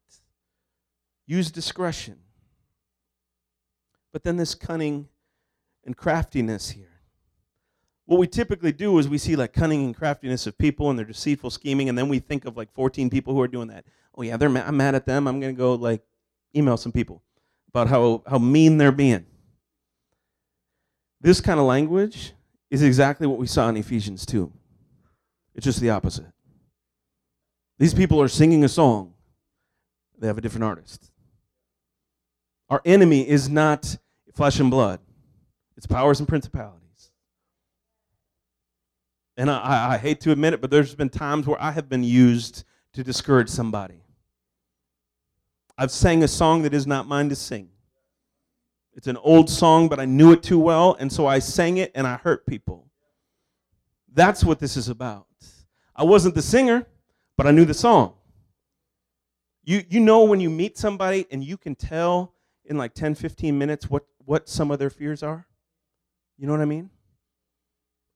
Use 1.26 1.50
discretion. 1.50 2.18
But 4.18 4.24
then 4.24 4.36
this 4.36 4.56
cunning 4.56 5.06
and 5.86 5.96
craftiness 5.96 6.70
here. 6.70 7.02
What 8.04 8.18
we 8.18 8.26
typically 8.26 8.72
do 8.72 8.98
is 8.98 9.08
we 9.08 9.16
see 9.16 9.36
like 9.36 9.52
cunning 9.52 9.84
and 9.84 9.94
craftiness 9.94 10.44
of 10.48 10.58
people 10.58 10.90
and 10.90 10.98
their 10.98 11.06
deceitful 11.06 11.50
scheming, 11.50 11.88
and 11.88 11.96
then 11.96 12.08
we 12.08 12.18
think 12.18 12.44
of 12.44 12.56
like 12.56 12.74
14 12.74 13.10
people 13.10 13.32
who 13.32 13.40
are 13.40 13.46
doing 13.46 13.68
that. 13.68 13.84
Oh 14.16 14.22
yeah, 14.22 14.36
they're 14.36 14.48
I'm 14.48 14.76
mad 14.76 14.96
at 14.96 15.06
them. 15.06 15.28
I'm 15.28 15.38
gonna 15.38 15.52
go 15.52 15.74
like 15.74 16.02
email 16.56 16.76
some 16.76 16.90
people 16.90 17.22
about 17.68 17.86
how, 17.86 18.24
how 18.28 18.38
mean 18.38 18.76
they're 18.76 18.90
being. 18.90 19.24
This 21.20 21.40
kind 21.40 21.60
of 21.60 21.66
language 21.66 22.32
is 22.70 22.82
exactly 22.82 23.28
what 23.28 23.38
we 23.38 23.46
saw 23.46 23.68
in 23.68 23.76
Ephesians 23.76 24.26
2. 24.26 24.52
It's 25.54 25.64
just 25.64 25.80
the 25.80 25.90
opposite. 25.90 26.32
These 27.78 27.94
people 27.94 28.20
are 28.20 28.26
singing 28.26 28.64
a 28.64 28.68
song, 28.68 29.14
they 30.18 30.26
have 30.26 30.38
a 30.38 30.40
different 30.40 30.64
artist. 30.64 31.12
Our 32.68 32.82
enemy 32.84 33.26
is 33.26 33.48
not 33.48 33.96
flesh 34.38 34.60
and 34.60 34.70
blood, 34.70 35.00
it's 35.76 35.84
powers 35.84 36.20
and 36.20 36.28
principalities. 36.28 37.10
And 39.36 39.50
I, 39.50 39.94
I, 39.94 39.98
hate 39.98 40.20
to 40.20 40.30
admit 40.30 40.52
it, 40.52 40.60
but 40.60 40.70
there's 40.70 40.94
been 40.94 41.08
times 41.08 41.44
where 41.48 41.60
I 41.60 41.72
have 41.72 41.88
been 41.88 42.04
used 42.04 42.62
to 42.92 43.02
discourage 43.02 43.48
somebody. 43.48 44.04
I've 45.76 45.90
sang 45.90 46.22
a 46.22 46.28
song 46.28 46.62
that 46.62 46.72
is 46.72 46.86
not 46.86 47.08
mine 47.08 47.28
to 47.30 47.34
sing. 47.34 47.70
It's 48.94 49.08
an 49.08 49.16
old 49.16 49.50
song, 49.50 49.88
but 49.88 49.98
I 49.98 50.04
knew 50.04 50.30
it 50.30 50.44
too 50.44 50.60
well, 50.60 50.96
and 51.00 51.12
so 51.12 51.26
I 51.26 51.40
sang 51.40 51.78
it 51.78 51.90
and 51.96 52.06
I 52.06 52.14
hurt 52.14 52.46
people. 52.46 52.86
That's 54.14 54.44
what 54.44 54.60
this 54.60 54.76
is 54.76 54.88
about. 54.88 55.26
I 55.96 56.04
wasn't 56.04 56.36
the 56.36 56.42
singer, 56.42 56.86
but 57.36 57.48
I 57.48 57.50
knew 57.50 57.64
the 57.64 57.74
song. 57.74 58.14
You, 59.64 59.82
you 59.88 59.98
know 59.98 60.22
when 60.22 60.38
you 60.38 60.48
meet 60.48 60.78
somebody 60.78 61.26
and 61.32 61.42
you 61.42 61.56
can 61.56 61.74
tell 61.74 62.34
in 62.66 62.78
like 62.78 62.94
10, 62.94 63.16
15 63.16 63.58
minutes 63.58 63.90
what, 63.90 64.04
what 64.28 64.46
some 64.46 64.70
of 64.70 64.78
their 64.78 64.90
fears 64.90 65.22
are? 65.22 65.46
You 66.36 66.46
know 66.46 66.52
what 66.52 66.60
I 66.60 66.66
mean? 66.66 66.90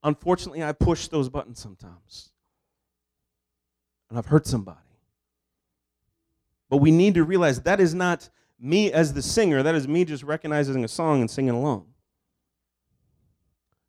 Unfortunately, 0.05 0.63
I 0.63 0.73
push 0.73 1.09
those 1.09 1.31
buttons 1.31 1.59
sometimes. 1.59 2.33
And 4.11 4.19
I've 4.19 4.27
hurt 4.27 4.47
somebody. 4.47 4.79
But 6.69 6.79
we 6.79 6.91
need 6.91 7.15
to 7.15 7.25
realize 7.25 7.63
that 7.63 7.81
is 7.81 7.95
not 7.95 8.29
me 8.61 8.93
as 8.93 9.15
the 9.15 9.23
singer, 9.23 9.63
that 9.63 9.75
is 9.75 9.89
me 9.89 10.05
just 10.05 10.23
recognizing 10.23 10.85
a 10.85 10.89
song 10.89 11.23
and 11.23 11.31
singing 11.31 11.55
along 11.55 11.87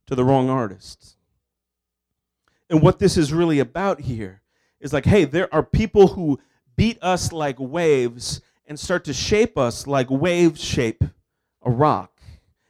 to 0.07 0.15
the 0.15 0.23
wrong 0.23 0.49
artist. 0.49 1.17
And 2.69 2.81
what 2.81 2.99
this 2.99 3.17
is 3.17 3.33
really 3.33 3.59
about 3.59 3.99
here 3.99 4.41
is 4.79 4.93
like, 4.93 5.05
hey, 5.05 5.25
there 5.25 5.53
are 5.53 5.61
people 5.61 6.07
who 6.07 6.39
beat 6.77 6.97
us 7.01 7.33
like 7.33 7.59
waves 7.59 8.39
and 8.65 8.79
start 8.79 9.03
to 9.03 9.13
shape 9.13 9.57
us 9.57 9.87
like 9.87 10.09
waves 10.09 10.63
shape 10.63 11.03
a 11.61 11.69
rock. 11.69 12.12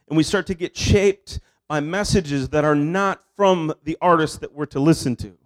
And 0.08 0.16
we 0.16 0.22
start 0.22 0.46
to 0.48 0.54
get 0.54 0.76
shaped 0.76 1.40
by 1.68 1.80
messages 1.80 2.50
that 2.50 2.64
are 2.64 2.74
not 2.74 3.22
from 3.34 3.72
the 3.84 3.96
artist 4.00 4.40
that 4.40 4.52
we're 4.52 4.66
to 4.66 4.80
listen 4.80 5.16
to 5.16 5.36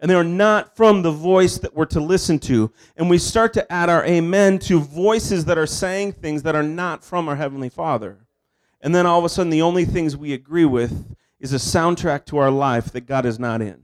and 0.00 0.10
they're 0.10 0.24
not 0.24 0.74
from 0.76 1.02
the 1.02 1.10
voice 1.10 1.58
that 1.58 1.74
we're 1.74 1.84
to 1.84 2.00
listen 2.00 2.38
to. 2.38 2.72
And 2.96 3.10
we 3.10 3.18
start 3.18 3.52
to 3.54 3.72
add 3.72 3.90
our 3.90 4.04
amen 4.04 4.58
to 4.60 4.80
voices 4.80 5.44
that 5.44 5.58
are 5.58 5.66
saying 5.66 6.12
things 6.12 6.42
that 6.42 6.54
are 6.54 6.62
not 6.62 7.04
from 7.04 7.28
our 7.28 7.36
Heavenly 7.36 7.68
Father. 7.68 8.18
And 8.80 8.94
then 8.94 9.04
all 9.04 9.18
of 9.18 9.24
a 9.26 9.28
sudden, 9.28 9.50
the 9.50 9.62
only 9.62 9.84
things 9.84 10.16
we 10.16 10.32
agree 10.32 10.64
with 10.64 11.14
is 11.38 11.52
a 11.52 11.56
soundtrack 11.56 12.24
to 12.26 12.38
our 12.38 12.50
life 12.50 12.92
that 12.92 13.02
God 13.02 13.26
is 13.26 13.38
not 13.38 13.60
in. 13.60 13.82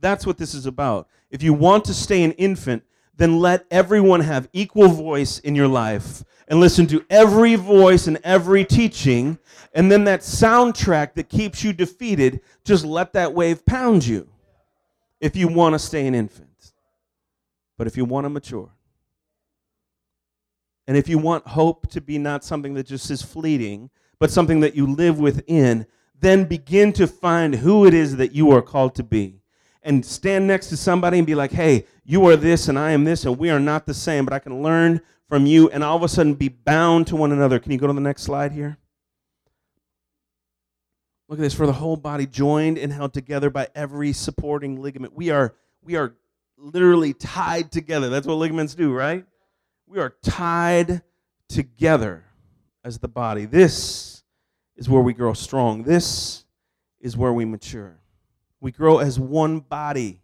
That's 0.00 0.26
what 0.26 0.36
this 0.38 0.52
is 0.52 0.66
about. 0.66 1.08
If 1.30 1.42
you 1.42 1.54
want 1.54 1.84
to 1.84 1.94
stay 1.94 2.24
an 2.24 2.32
infant, 2.32 2.82
then 3.16 3.38
let 3.38 3.66
everyone 3.70 4.20
have 4.20 4.48
equal 4.52 4.88
voice 4.88 5.38
in 5.38 5.54
your 5.54 5.68
life 5.68 6.22
and 6.48 6.60
listen 6.60 6.86
to 6.86 7.04
every 7.10 7.54
voice 7.54 8.06
and 8.06 8.18
every 8.22 8.64
teaching. 8.64 9.38
And 9.74 9.90
then 9.90 10.04
that 10.04 10.20
soundtrack 10.20 11.14
that 11.14 11.28
keeps 11.28 11.64
you 11.64 11.72
defeated, 11.72 12.40
just 12.64 12.84
let 12.84 13.12
that 13.14 13.34
wave 13.34 13.64
pound 13.66 14.06
you 14.06 14.28
if 15.20 15.34
you 15.34 15.48
want 15.48 15.74
to 15.74 15.78
stay 15.78 16.06
an 16.06 16.14
infant. 16.14 16.72
But 17.78 17.86
if 17.86 17.96
you 17.96 18.04
want 18.04 18.24
to 18.24 18.30
mature, 18.30 18.70
and 20.86 20.96
if 20.96 21.08
you 21.08 21.18
want 21.18 21.46
hope 21.48 21.88
to 21.90 22.00
be 22.00 22.16
not 22.16 22.44
something 22.44 22.74
that 22.74 22.86
just 22.86 23.10
is 23.10 23.20
fleeting, 23.22 23.90
but 24.18 24.30
something 24.30 24.60
that 24.60 24.76
you 24.76 24.86
live 24.86 25.18
within, 25.18 25.86
then 26.20 26.44
begin 26.44 26.92
to 26.94 27.06
find 27.06 27.56
who 27.56 27.86
it 27.86 27.92
is 27.92 28.16
that 28.16 28.32
you 28.32 28.50
are 28.52 28.62
called 28.62 28.94
to 28.94 29.02
be. 29.02 29.40
And 29.86 30.04
stand 30.04 30.48
next 30.48 30.66
to 30.70 30.76
somebody 30.76 31.16
and 31.18 31.26
be 31.26 31.36
like, 31.36 31.52
hey, 31.52 31.86
you 32.04 32.26
are 32.26 32.34
this 32.34 32.66
and 32.66 32.76
I 32.76 32.90
am 32.90 33.04
this, 33.04 33.24
and 33.24 33.38
we 33.38 33.50
are 33.50 33.60
not 33.60 33.86
the 33.86 33.94
same, 33.94 34.24
but 34.24 34.34
I 34.34 34.40
can 34.40 34.60
learn 34.60 35.00
from 35.28 35.46
you 35.46 35.70
and 35.70 35.84
all 35.84 35.96
of 35.96 36.02
a 36.02 36.08
sudden 36.08 36.34
be 36.34 36.48
bound 36.48 37.06
to 37.06 37.16
one 37.16 37.30
another. 37.30 37.60
Can 37.60 37.70
you 37.70 37.78
go 37.78 37.86
to 37.86 37.92
the 37.92 38.00
next 38.00 38.22
slide 38.22 38.50
here? 38.50 38.78
Look 41.28 41.38
at 41.38 41.42
this 41.42 41.54
for 41.54 41.66
the 41.66 41.72
whole 41.72 41.96
body 41.96 42.26
joined 42.26 42.78
and 42.78 42.92
held 42.92 43.14
together 43.14 43.48
by 43.48 43.68
every 43.74 44.12
supporting 44.12 44.80
ligament. 44.82 45.14
We 45.14 45.30
are 45.30 45.54
we 45.82 45.94
are 45.94 46.14
literally 46.58 47.12
tied 47.14 47.70
together. 47.70 48.08
That's 48.08 48.26
what 48.26 48.34
ligaments 48.34 48.74
do, 48.74 48.92
right? 48.92 49.24
We 49.86 50.00
are 50.00 50.14
tied 50.22 51.02
together 51.48 52.24
as 52.84 52.98
the 52.98 53.08
body. 53.08 53.44
This 53.44 54.24
is 54.76 54.88
where 54.88 55.02
we 55.02 55.12
grow 55.12 55.32
strong. 55.32 55.84
This 55.84 56.44
is 57.00 57.16
where 57.16 57.32
we 57.32 57.44
mature. 57.44 57.98
We 58.60 58.72
grow 58.72 58.98
as 58.98 59.18
one 59.18 59.60
body, 59.60 60.22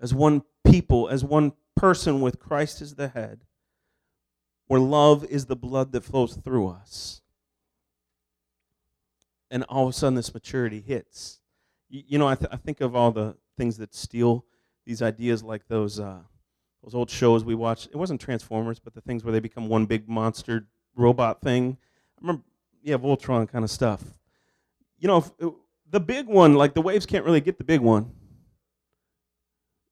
as 0.00 0.14
one 0.14 0.42
people, 0.64 1.08
as 1.08 1.24
one 1.24 1.52
person 1.76 2.20
with 2.20 2.38
Christ 2.38 2.80
as 2.80 2.94
the 2.94 3.08
head, 3.08 3.40
where 4.66 4.80
love 4.80 5.24
is 5.24 5.46
the 5.46 5.56
blood 5.56 5.92
that 5.92 6.04
flows 6.04 6.34
through 6.36 6.68
us. 6.68 7.20
And 9.50 9.64
all 9.64 9.84
of 9.84 9.90
a 9.90 9.92
sudden, 9.92 10.14
this 10.14 10.32
maturity 10.32 10.80
hits. 10.80 11.40
You, 11.88 12.18
know, 12.18 12.26
I, 12.26 12.34
th- 12.34 12.50
I 12.50 12.56
think 12.56 12.80
of 12.80 12.96
all 12.96 13.12
the 13.12 13.36
things 13.56 13.76
that 13.76 13.94
steal 13.94 14.44
these 14.84 15.02
ideas, 15.02 15.42
like 15.42 15.68
those 15.68 16.00
uh, 16.00 16.20
those 16.82 16.94
old 16.94 17.10
shows 17.10 17.44
we 17.44 17.54
watched. 17.54 17.86
It 17.86 17.96
wasn't 17.96 18.20
Transformers, 18.20 18.78
but 18.78 18.94
the 18.94 19.00
things 19.00 19.24
where 19.24 19.32
they 19.32 19.40
become 19.40 19.68
one 19.68 19.86
big 19.86 20.08
monster 20.08 20.66
robot 20.96 21.40
thing. 21.40 21.78
I 22.18 22.20
remember, 22.20 22.42
yeah, 22.82 22.96
Voltron 22.96 23.48
kind 23.48 23.64
of 23.64 23.70
stuff. 23.70 24.02
You 24.98 25.08
know, 25.08 25.24
it, 25.38 25.52
the 25.90 26.00
big 26.00 26.26
one, 26.26 26.54
like 26.54 26.74
the 26.74 26.82
waves 26.82 27.06
can't 27.06 27.24
really 27.24 27.40
get 27.40 27.58
the 27.58 27.64
big 27.64 27.80
one. 27.80 28.12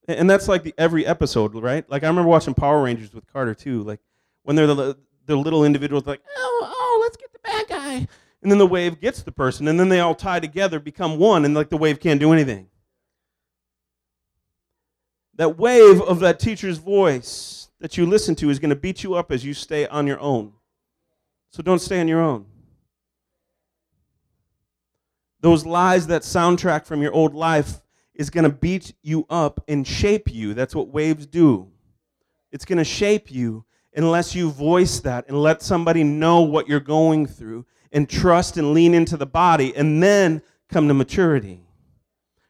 And 0.09 0.29
that's 0.29 0.49
like 0.49 0.65
the 0.65 0.75
every 0.77 1.07
episode, 1.07 1.55
right? 1.55 1.89
Like 1.89 2.03
I 2.03 2.09
remember 2.09 2.29
watching 2.29 2.55
Power 2.55 2.83
Rangers 2.83 3.15
with 3.15 3.27
Carter 3.33 3.55
too. 3.55 3.83
Like 3.83 4.01
when 4.43 4.57
they're 4.57 4.67
the 4.67 4.99
the 5.27 5.37
little 5.37 5.65
individuals, 5.65 6.07
like 6.07 6.23
oh 6.37 6.61
oh, 6.65 6.99
let's 7.03 7.17
get 7.17 7.33
the 7.33 7.39
bad 7.39 7.69
guy, 7.69 8.09
and 8.43 8.51
then 8.51 8.59
the 8.59 8.67
wave 8.67 9.01
gets 9.01 9.23
the 9.23 9.33
person, 9.33 9.69
and 9.69 9.79
then 9.79 9.89
they 9.89 10.01
all 10.01 10.15
tie 10.15 10.41
together, 10.41 10.81
become 10.81 11.19
one, 11.19 11.45
and 11.45 11.55
like 11.55 11.69
the 11.69 11.77
wave 11.77 12.01
can't 12.01 12.21
do 12.21 12.33
anything. 12.33 12.69
That 15.37 15.57
wave 15.57 16.01
of 16.03 16.21
that 16.21 16.41
teacher's 16.41 16.79
voice 16.79 17.69
that 17.81 17.97
you 17.97 18.05
listen 18.07 18.35
to 18.37 18.51
is 18.51 18.59
going 18.59 18.71
to 18.71 18.77
beat 18.77 19.03
you 19.03 19.15
up 19.15 19.33
as 19.33 19.45
you 19.45 19.55
stay 19.55 19.87
on 19.87 20.07
your 20.07 20.21
own. 20.21 20.53
So 21.51 21.63
don't 21.63 21.81
stay 21.81 22.01
on 22.01 22.09
your 22.09 22.21
own. 22.21 22.47
Those 25.43 25.67
lies, 25.67 26.07
that 26.07 26.23
soundtrack 26.23 26.87
from 26.87 27.03
your 27.03 27.13
old 27.13 27.35
life, 27.35 27.83
is 28.15 28.31
going 28.31 28.45
to 28.45 28.51
beat 28.51 28.95
you 29.03 29.27
up 29.29 29.63
and 29.69 29.87
shape 29.87 30.33
you. 30.33 30.55
That's 30.55 30.75
what 30.75 30.89
waves 30.89 31.27
do. 31.27 31.69
It's 32.51 32.65
going 32.65 32.79
to 32.79 32.85
shape 32.85 33.31
you 33.31 33.65
unless 33.95 34.35
you 34.35 34.51
voice 34.51 35.01
that 35.01 35.29
and 35.29 35.43
let 35.43 35.61
somebody 35.61 36.05
know 36.05 36.41
what 36.43 36.69
you're 36.69 36.81
going 36.81 37.27
through 37.27 37.67
and 37.93 38.09
trust 38.09 38.57
and 38.57 38.73
lean 38.73 38.95
into 38.95 39.17
the 39.17 39.27
body 39.27 39.75
and 39.77 40.03
then 40.03 40.43
come 40.69 40.89
to 40.89 40.95
maturity. 40.95 41.61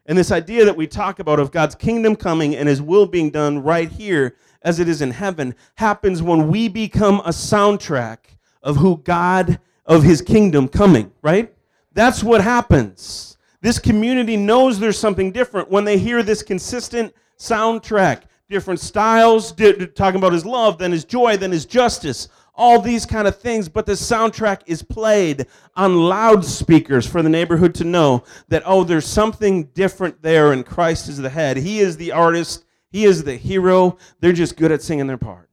And 0.07 0.19
this 0.19 0.33
idea 0.33 0.65
that 0.65 0.77
we 0.77 0.87
talk 0.87 1.19
about 1.19 1.41
of 1.41 1.51
God's 1.53 1.75
kingdom 1.75 2.17
coming 2.17 2.55
and 2.55 2.69
his 2.69 2.83
will 2.83 3.07
being 3.07 3.31
done 3.31 3.63
right 3.63 3.89
here 3.89 4.37
as 4.63 4.81
it 4.81 4.89
is 4.89 5.01
in 5.01 5.13
heaven 5.13 5.55
happens 5.77 6.23
when 6.23 6.49
we 6.49 6.69
become 6.69 7.21
a 7.21 7.31
soundtrack 7.31 8.19
of 8.63 8.77
who 8.77 8.99
God, 8.99 9.61
of 9.87 10.03
his 10.03 10.21
kingdom 10.21 10.69
coming, 10.69 11.13
right? 11.23 11.52
That's 11.95 12.23
what 12.23 12.41
happens. 12.41 13.37
This 13.61 13.79
community 13.79 14.37
knows 14.37 14.79
there's 14.79 14.99
something 14.99 15.31
different 15.31 15.71
when 15.71 15.85
they 15.85 15.99
hear 15.99 16.23
this 16.23 16.43
consistent 16.43 17.15
soundtrack. 17.39 18.23
Different 18.49 18.81
styles, 18.81 19.53
di- 19.53 19.87
talking 19.87 20.19
about 20.19 20.33
his 20.33 20.45
love, 20.45 20.79
then 20.79 20.93
his 20.93 21.05
joy, 21.05 21.37
then 21.37 21.53
his 21.53 21.65
justice, 21.65 22.29
all 22.55 22.81
these 22.81 23.07
kind 23.07 23.27
of 23.27 23.39
things. 23.39 23.69
But 23.69 23.87
the 23.87 23.93
soundtrack 23.93 24.63
is 24.67 24.83
played 24.83 25.47
on 25.75 25.97
loudspeakers 25.97 27.07
for 27.07 27.23
the 27.23 27.31
neighborhood 27.31 27.75
to 27.77 27.85
know 27.85 28.25
that, 28.49 28.63
oh, 28.67 28.85
there's 28.85 29.07
something 29.07 29.65
different 29.75 30.21
there, 30.23 30.53
and 30.53 30.67
Christ 30.67 31.09
is 31.09 31.19
the 31.19 31.31
head. 31.31 31.57
He 31.57 31.81
is 31.81 31.97
the 31.97 32.13
artist, 32.13 32.65
He 32.91 33.05
is 33.05 33.25
the 33.25 33.37
hero. 33.37 33.97
They're 34.21 34.33
just 34.33 34.57
good 34.57 34.73
at 34.73 34.83
singing 34.83 35.07
their 35.07 35.17
part. 35.17 35.49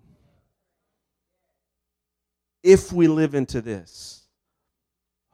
If 2.63 2.91
we 2.91 3.07
live 3.07 3.33
into 3.35 3.61
this, 3.61 4.18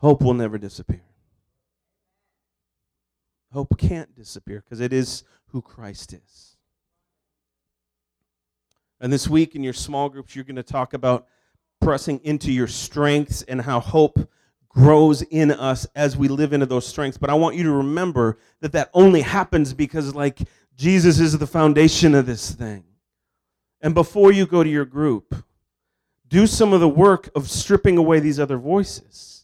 hope 0.06 0.22
will 0.22 0.36
never 0.36 0.60
disappear. 0.60 1.02
Hope 3.52 3.76
can't 3.76 4.16
disappear 4.16 4.62
because 4.64 4.80
it 4.80 4.94
is 4.94 5.24
who 5.48 5.64
Christ 5.64 6.14
is. 6.14 6.58
And 9.02 9.12
this 9.12 9.28
week 9.28 9.56
in 9.56 9.64
your 9.64 9.74
small 9.74 10.10
groups, 10.10 10.36
you're 10.36 10.46
going 10.46 10.58
to 10.58 10.62
talk 10.62 10.94
about 10.94 11.26
pressing 11.82 12.20
into 12.24 12.52
your 12.52 12.68
strengths 12.68 13.42
and 13.42 13.60
how 13.60 13.80
hope 13.80 14.30
grows 14.70 15.24
in 15.24 15.50
us 15.50 15.88
as 15.96 16.16
we 16.16 16.28
live 16.28 16.54
into 16.54 16.68
those 16.68 16.86
strengths. 16.86 17.18
But 17.18 17.32
I 17.32 17.34
want 17.34 17.56
you 17.56 17.64
to 17.64 17.72
remember 17.72 18.38
that 18.62 18.74
that 18.74 18.92
only 18.94 19.22
happens 19.22 19.74
because, 19.74 20.14
like, 20.14 20.38
Jesus 20.76 21.20
is 21.20 21.36
the 21.36 21.48
foundation 21.48 22.14
of 22.14 22.28
this 22.28 22.52
thing. 22.52 22.84
And 23.82 23.96
before 23.96 24.32
you 24.32 24.46
go 24.46 24.64
to 24.64 24.70
your 24.70 24.86
group, 24.86 25.34
do 26.28 26.46
some 26.46 26.74
of 26.74 26.80
the 26.80 26.88
work 26.88 27.28
of 27.36 27.50
stripping 27.50 27.98
away 27.98 28.20
these 28.20 28.40
other 28.40 28.60
voices. 28.60 29.35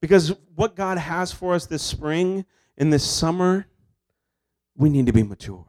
Because 0.00 0.34
what 0.54 0.76
God 0.76 0.98
has 0.98 1.32
for 1.32 1.54
us 1.54 1.66
this 1.66 1.82
spring 1.82 2.44
in 2.76 2.90
this 2.90 3.08
summer, 3.08 3.66
we 4.76 4.88
need 4.88 5.06
to 5.06 5.12
be 5.12 5.22
mature. 5.22 5.66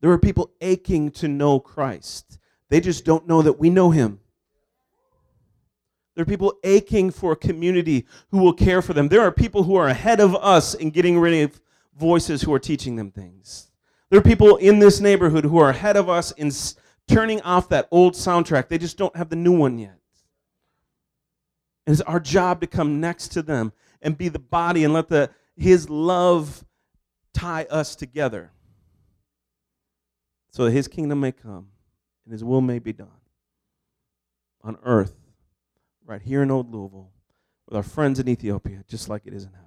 There 0.00 0.10
are 0.10 0.18
people 0.18 0.50
aching 0.60 1.10
to 1.12 1.28
know 1.28 1.58
Christ. 1.58 2.38
They 2.68 2.80
just 2.80 3.04
don't 3.04 3.26
know 3.26 3.42
that 3.42 3.58
we 3.58 3.70
know 3.70 3.90
him. 3.90 4.20
There 6.14 6.22
are 6.22 6.26
people 6.26 6.54
aching 6.64 7.10
for 7.10 7.32
a 7.32 7.36
community 7.36 8.06
who 8.30 8.38
will 8.38 8.54
care 8.54 8.80
for 8.80 8.94
them. 8.94 9.08
There 9.08 9.20
are 9.20 9.30
people 9.30 9.64
who 9.64 9.76
are 9.76 9.88
ahead 9.88 10.18
of 10.18 10.34
us 10.34 10.74
in 10.74 10.90
getting 10.90 11.18
rid 11.18 11.44
of 11.44 11.60
voices 11.98 12.42
who 12.42 12.52
are 12.54 12.58
teaching 12.58 12.96
them 12.96 13.10
things. 13.10 13.70
There 14.08 14.18
are 14.18 14.22
people 14.22 14.56
in 14.56 14.78
this 14.78 15.00
neighborhood 15.00 15.44
who 15.44 15.58
are 15.58 15.70
ahead 15.70 15.96
of 15.96 16.08
us 16.08 16.30
in 16.32 16.50
turning 17.06 17.42
off 17.42 17.68
that 17.68 17.88
old 17.90 18.14
soundtrack. 18.14 18.68
They 18.68 18.78
just 18.78 18.96
don't 18.96 19.14
have 19.16 19.28
the 19.28 19.36
new 19.36 19.52
one 19.52 19.78
yet. 19.78 19.95
And 21.86 21.94
it's 21.94 22.02
our 22.02 22.20
job 22.20 22.60
to 22.60 22.66
come 22.66 23.00
next 23.00 23.28
to 23.28 23.42
them 23.42 23.72
and 24.02 24.18
be 24.18 24.28
the 24.28 24.38
body 24.38 24.84
and 24.84 24.92
let 24.92 25.08
the 25.08 25.30
his 25.56 25.88
love 25.88 26.64
tie 27.32 27.66
us 27.70 27.96
together 27.96 28.50
so 30.50 30.64
that 30.64 30.72
his 30.72 30.88
kingdom 30.88 31.20
may 31.20 31.32
come 31.32 31.68
and 32.24 32.32
his 32.32 32.44
will 32.44 32.60
may 32.60 32.78
be 32.78 32.92
done 32.92 33.08
on 34.62 34.76
earth 34.84 35.14
right 36.04 36.22
here 36.22 36.42
in 36.42 36.50
old 36.50 36.72
Louisville 36.72 37.10
with 37.66 37.76
our 37.76 37.82
friends 37.82 38.18
in 38.18 38.28
Ethiopia 38.28 38.84
just 38.88 39.08
like 39.08 39.22
it 39.26 39.32
is 39.32 39.44
in 39.44 39.52
heaven. 39.52 39.65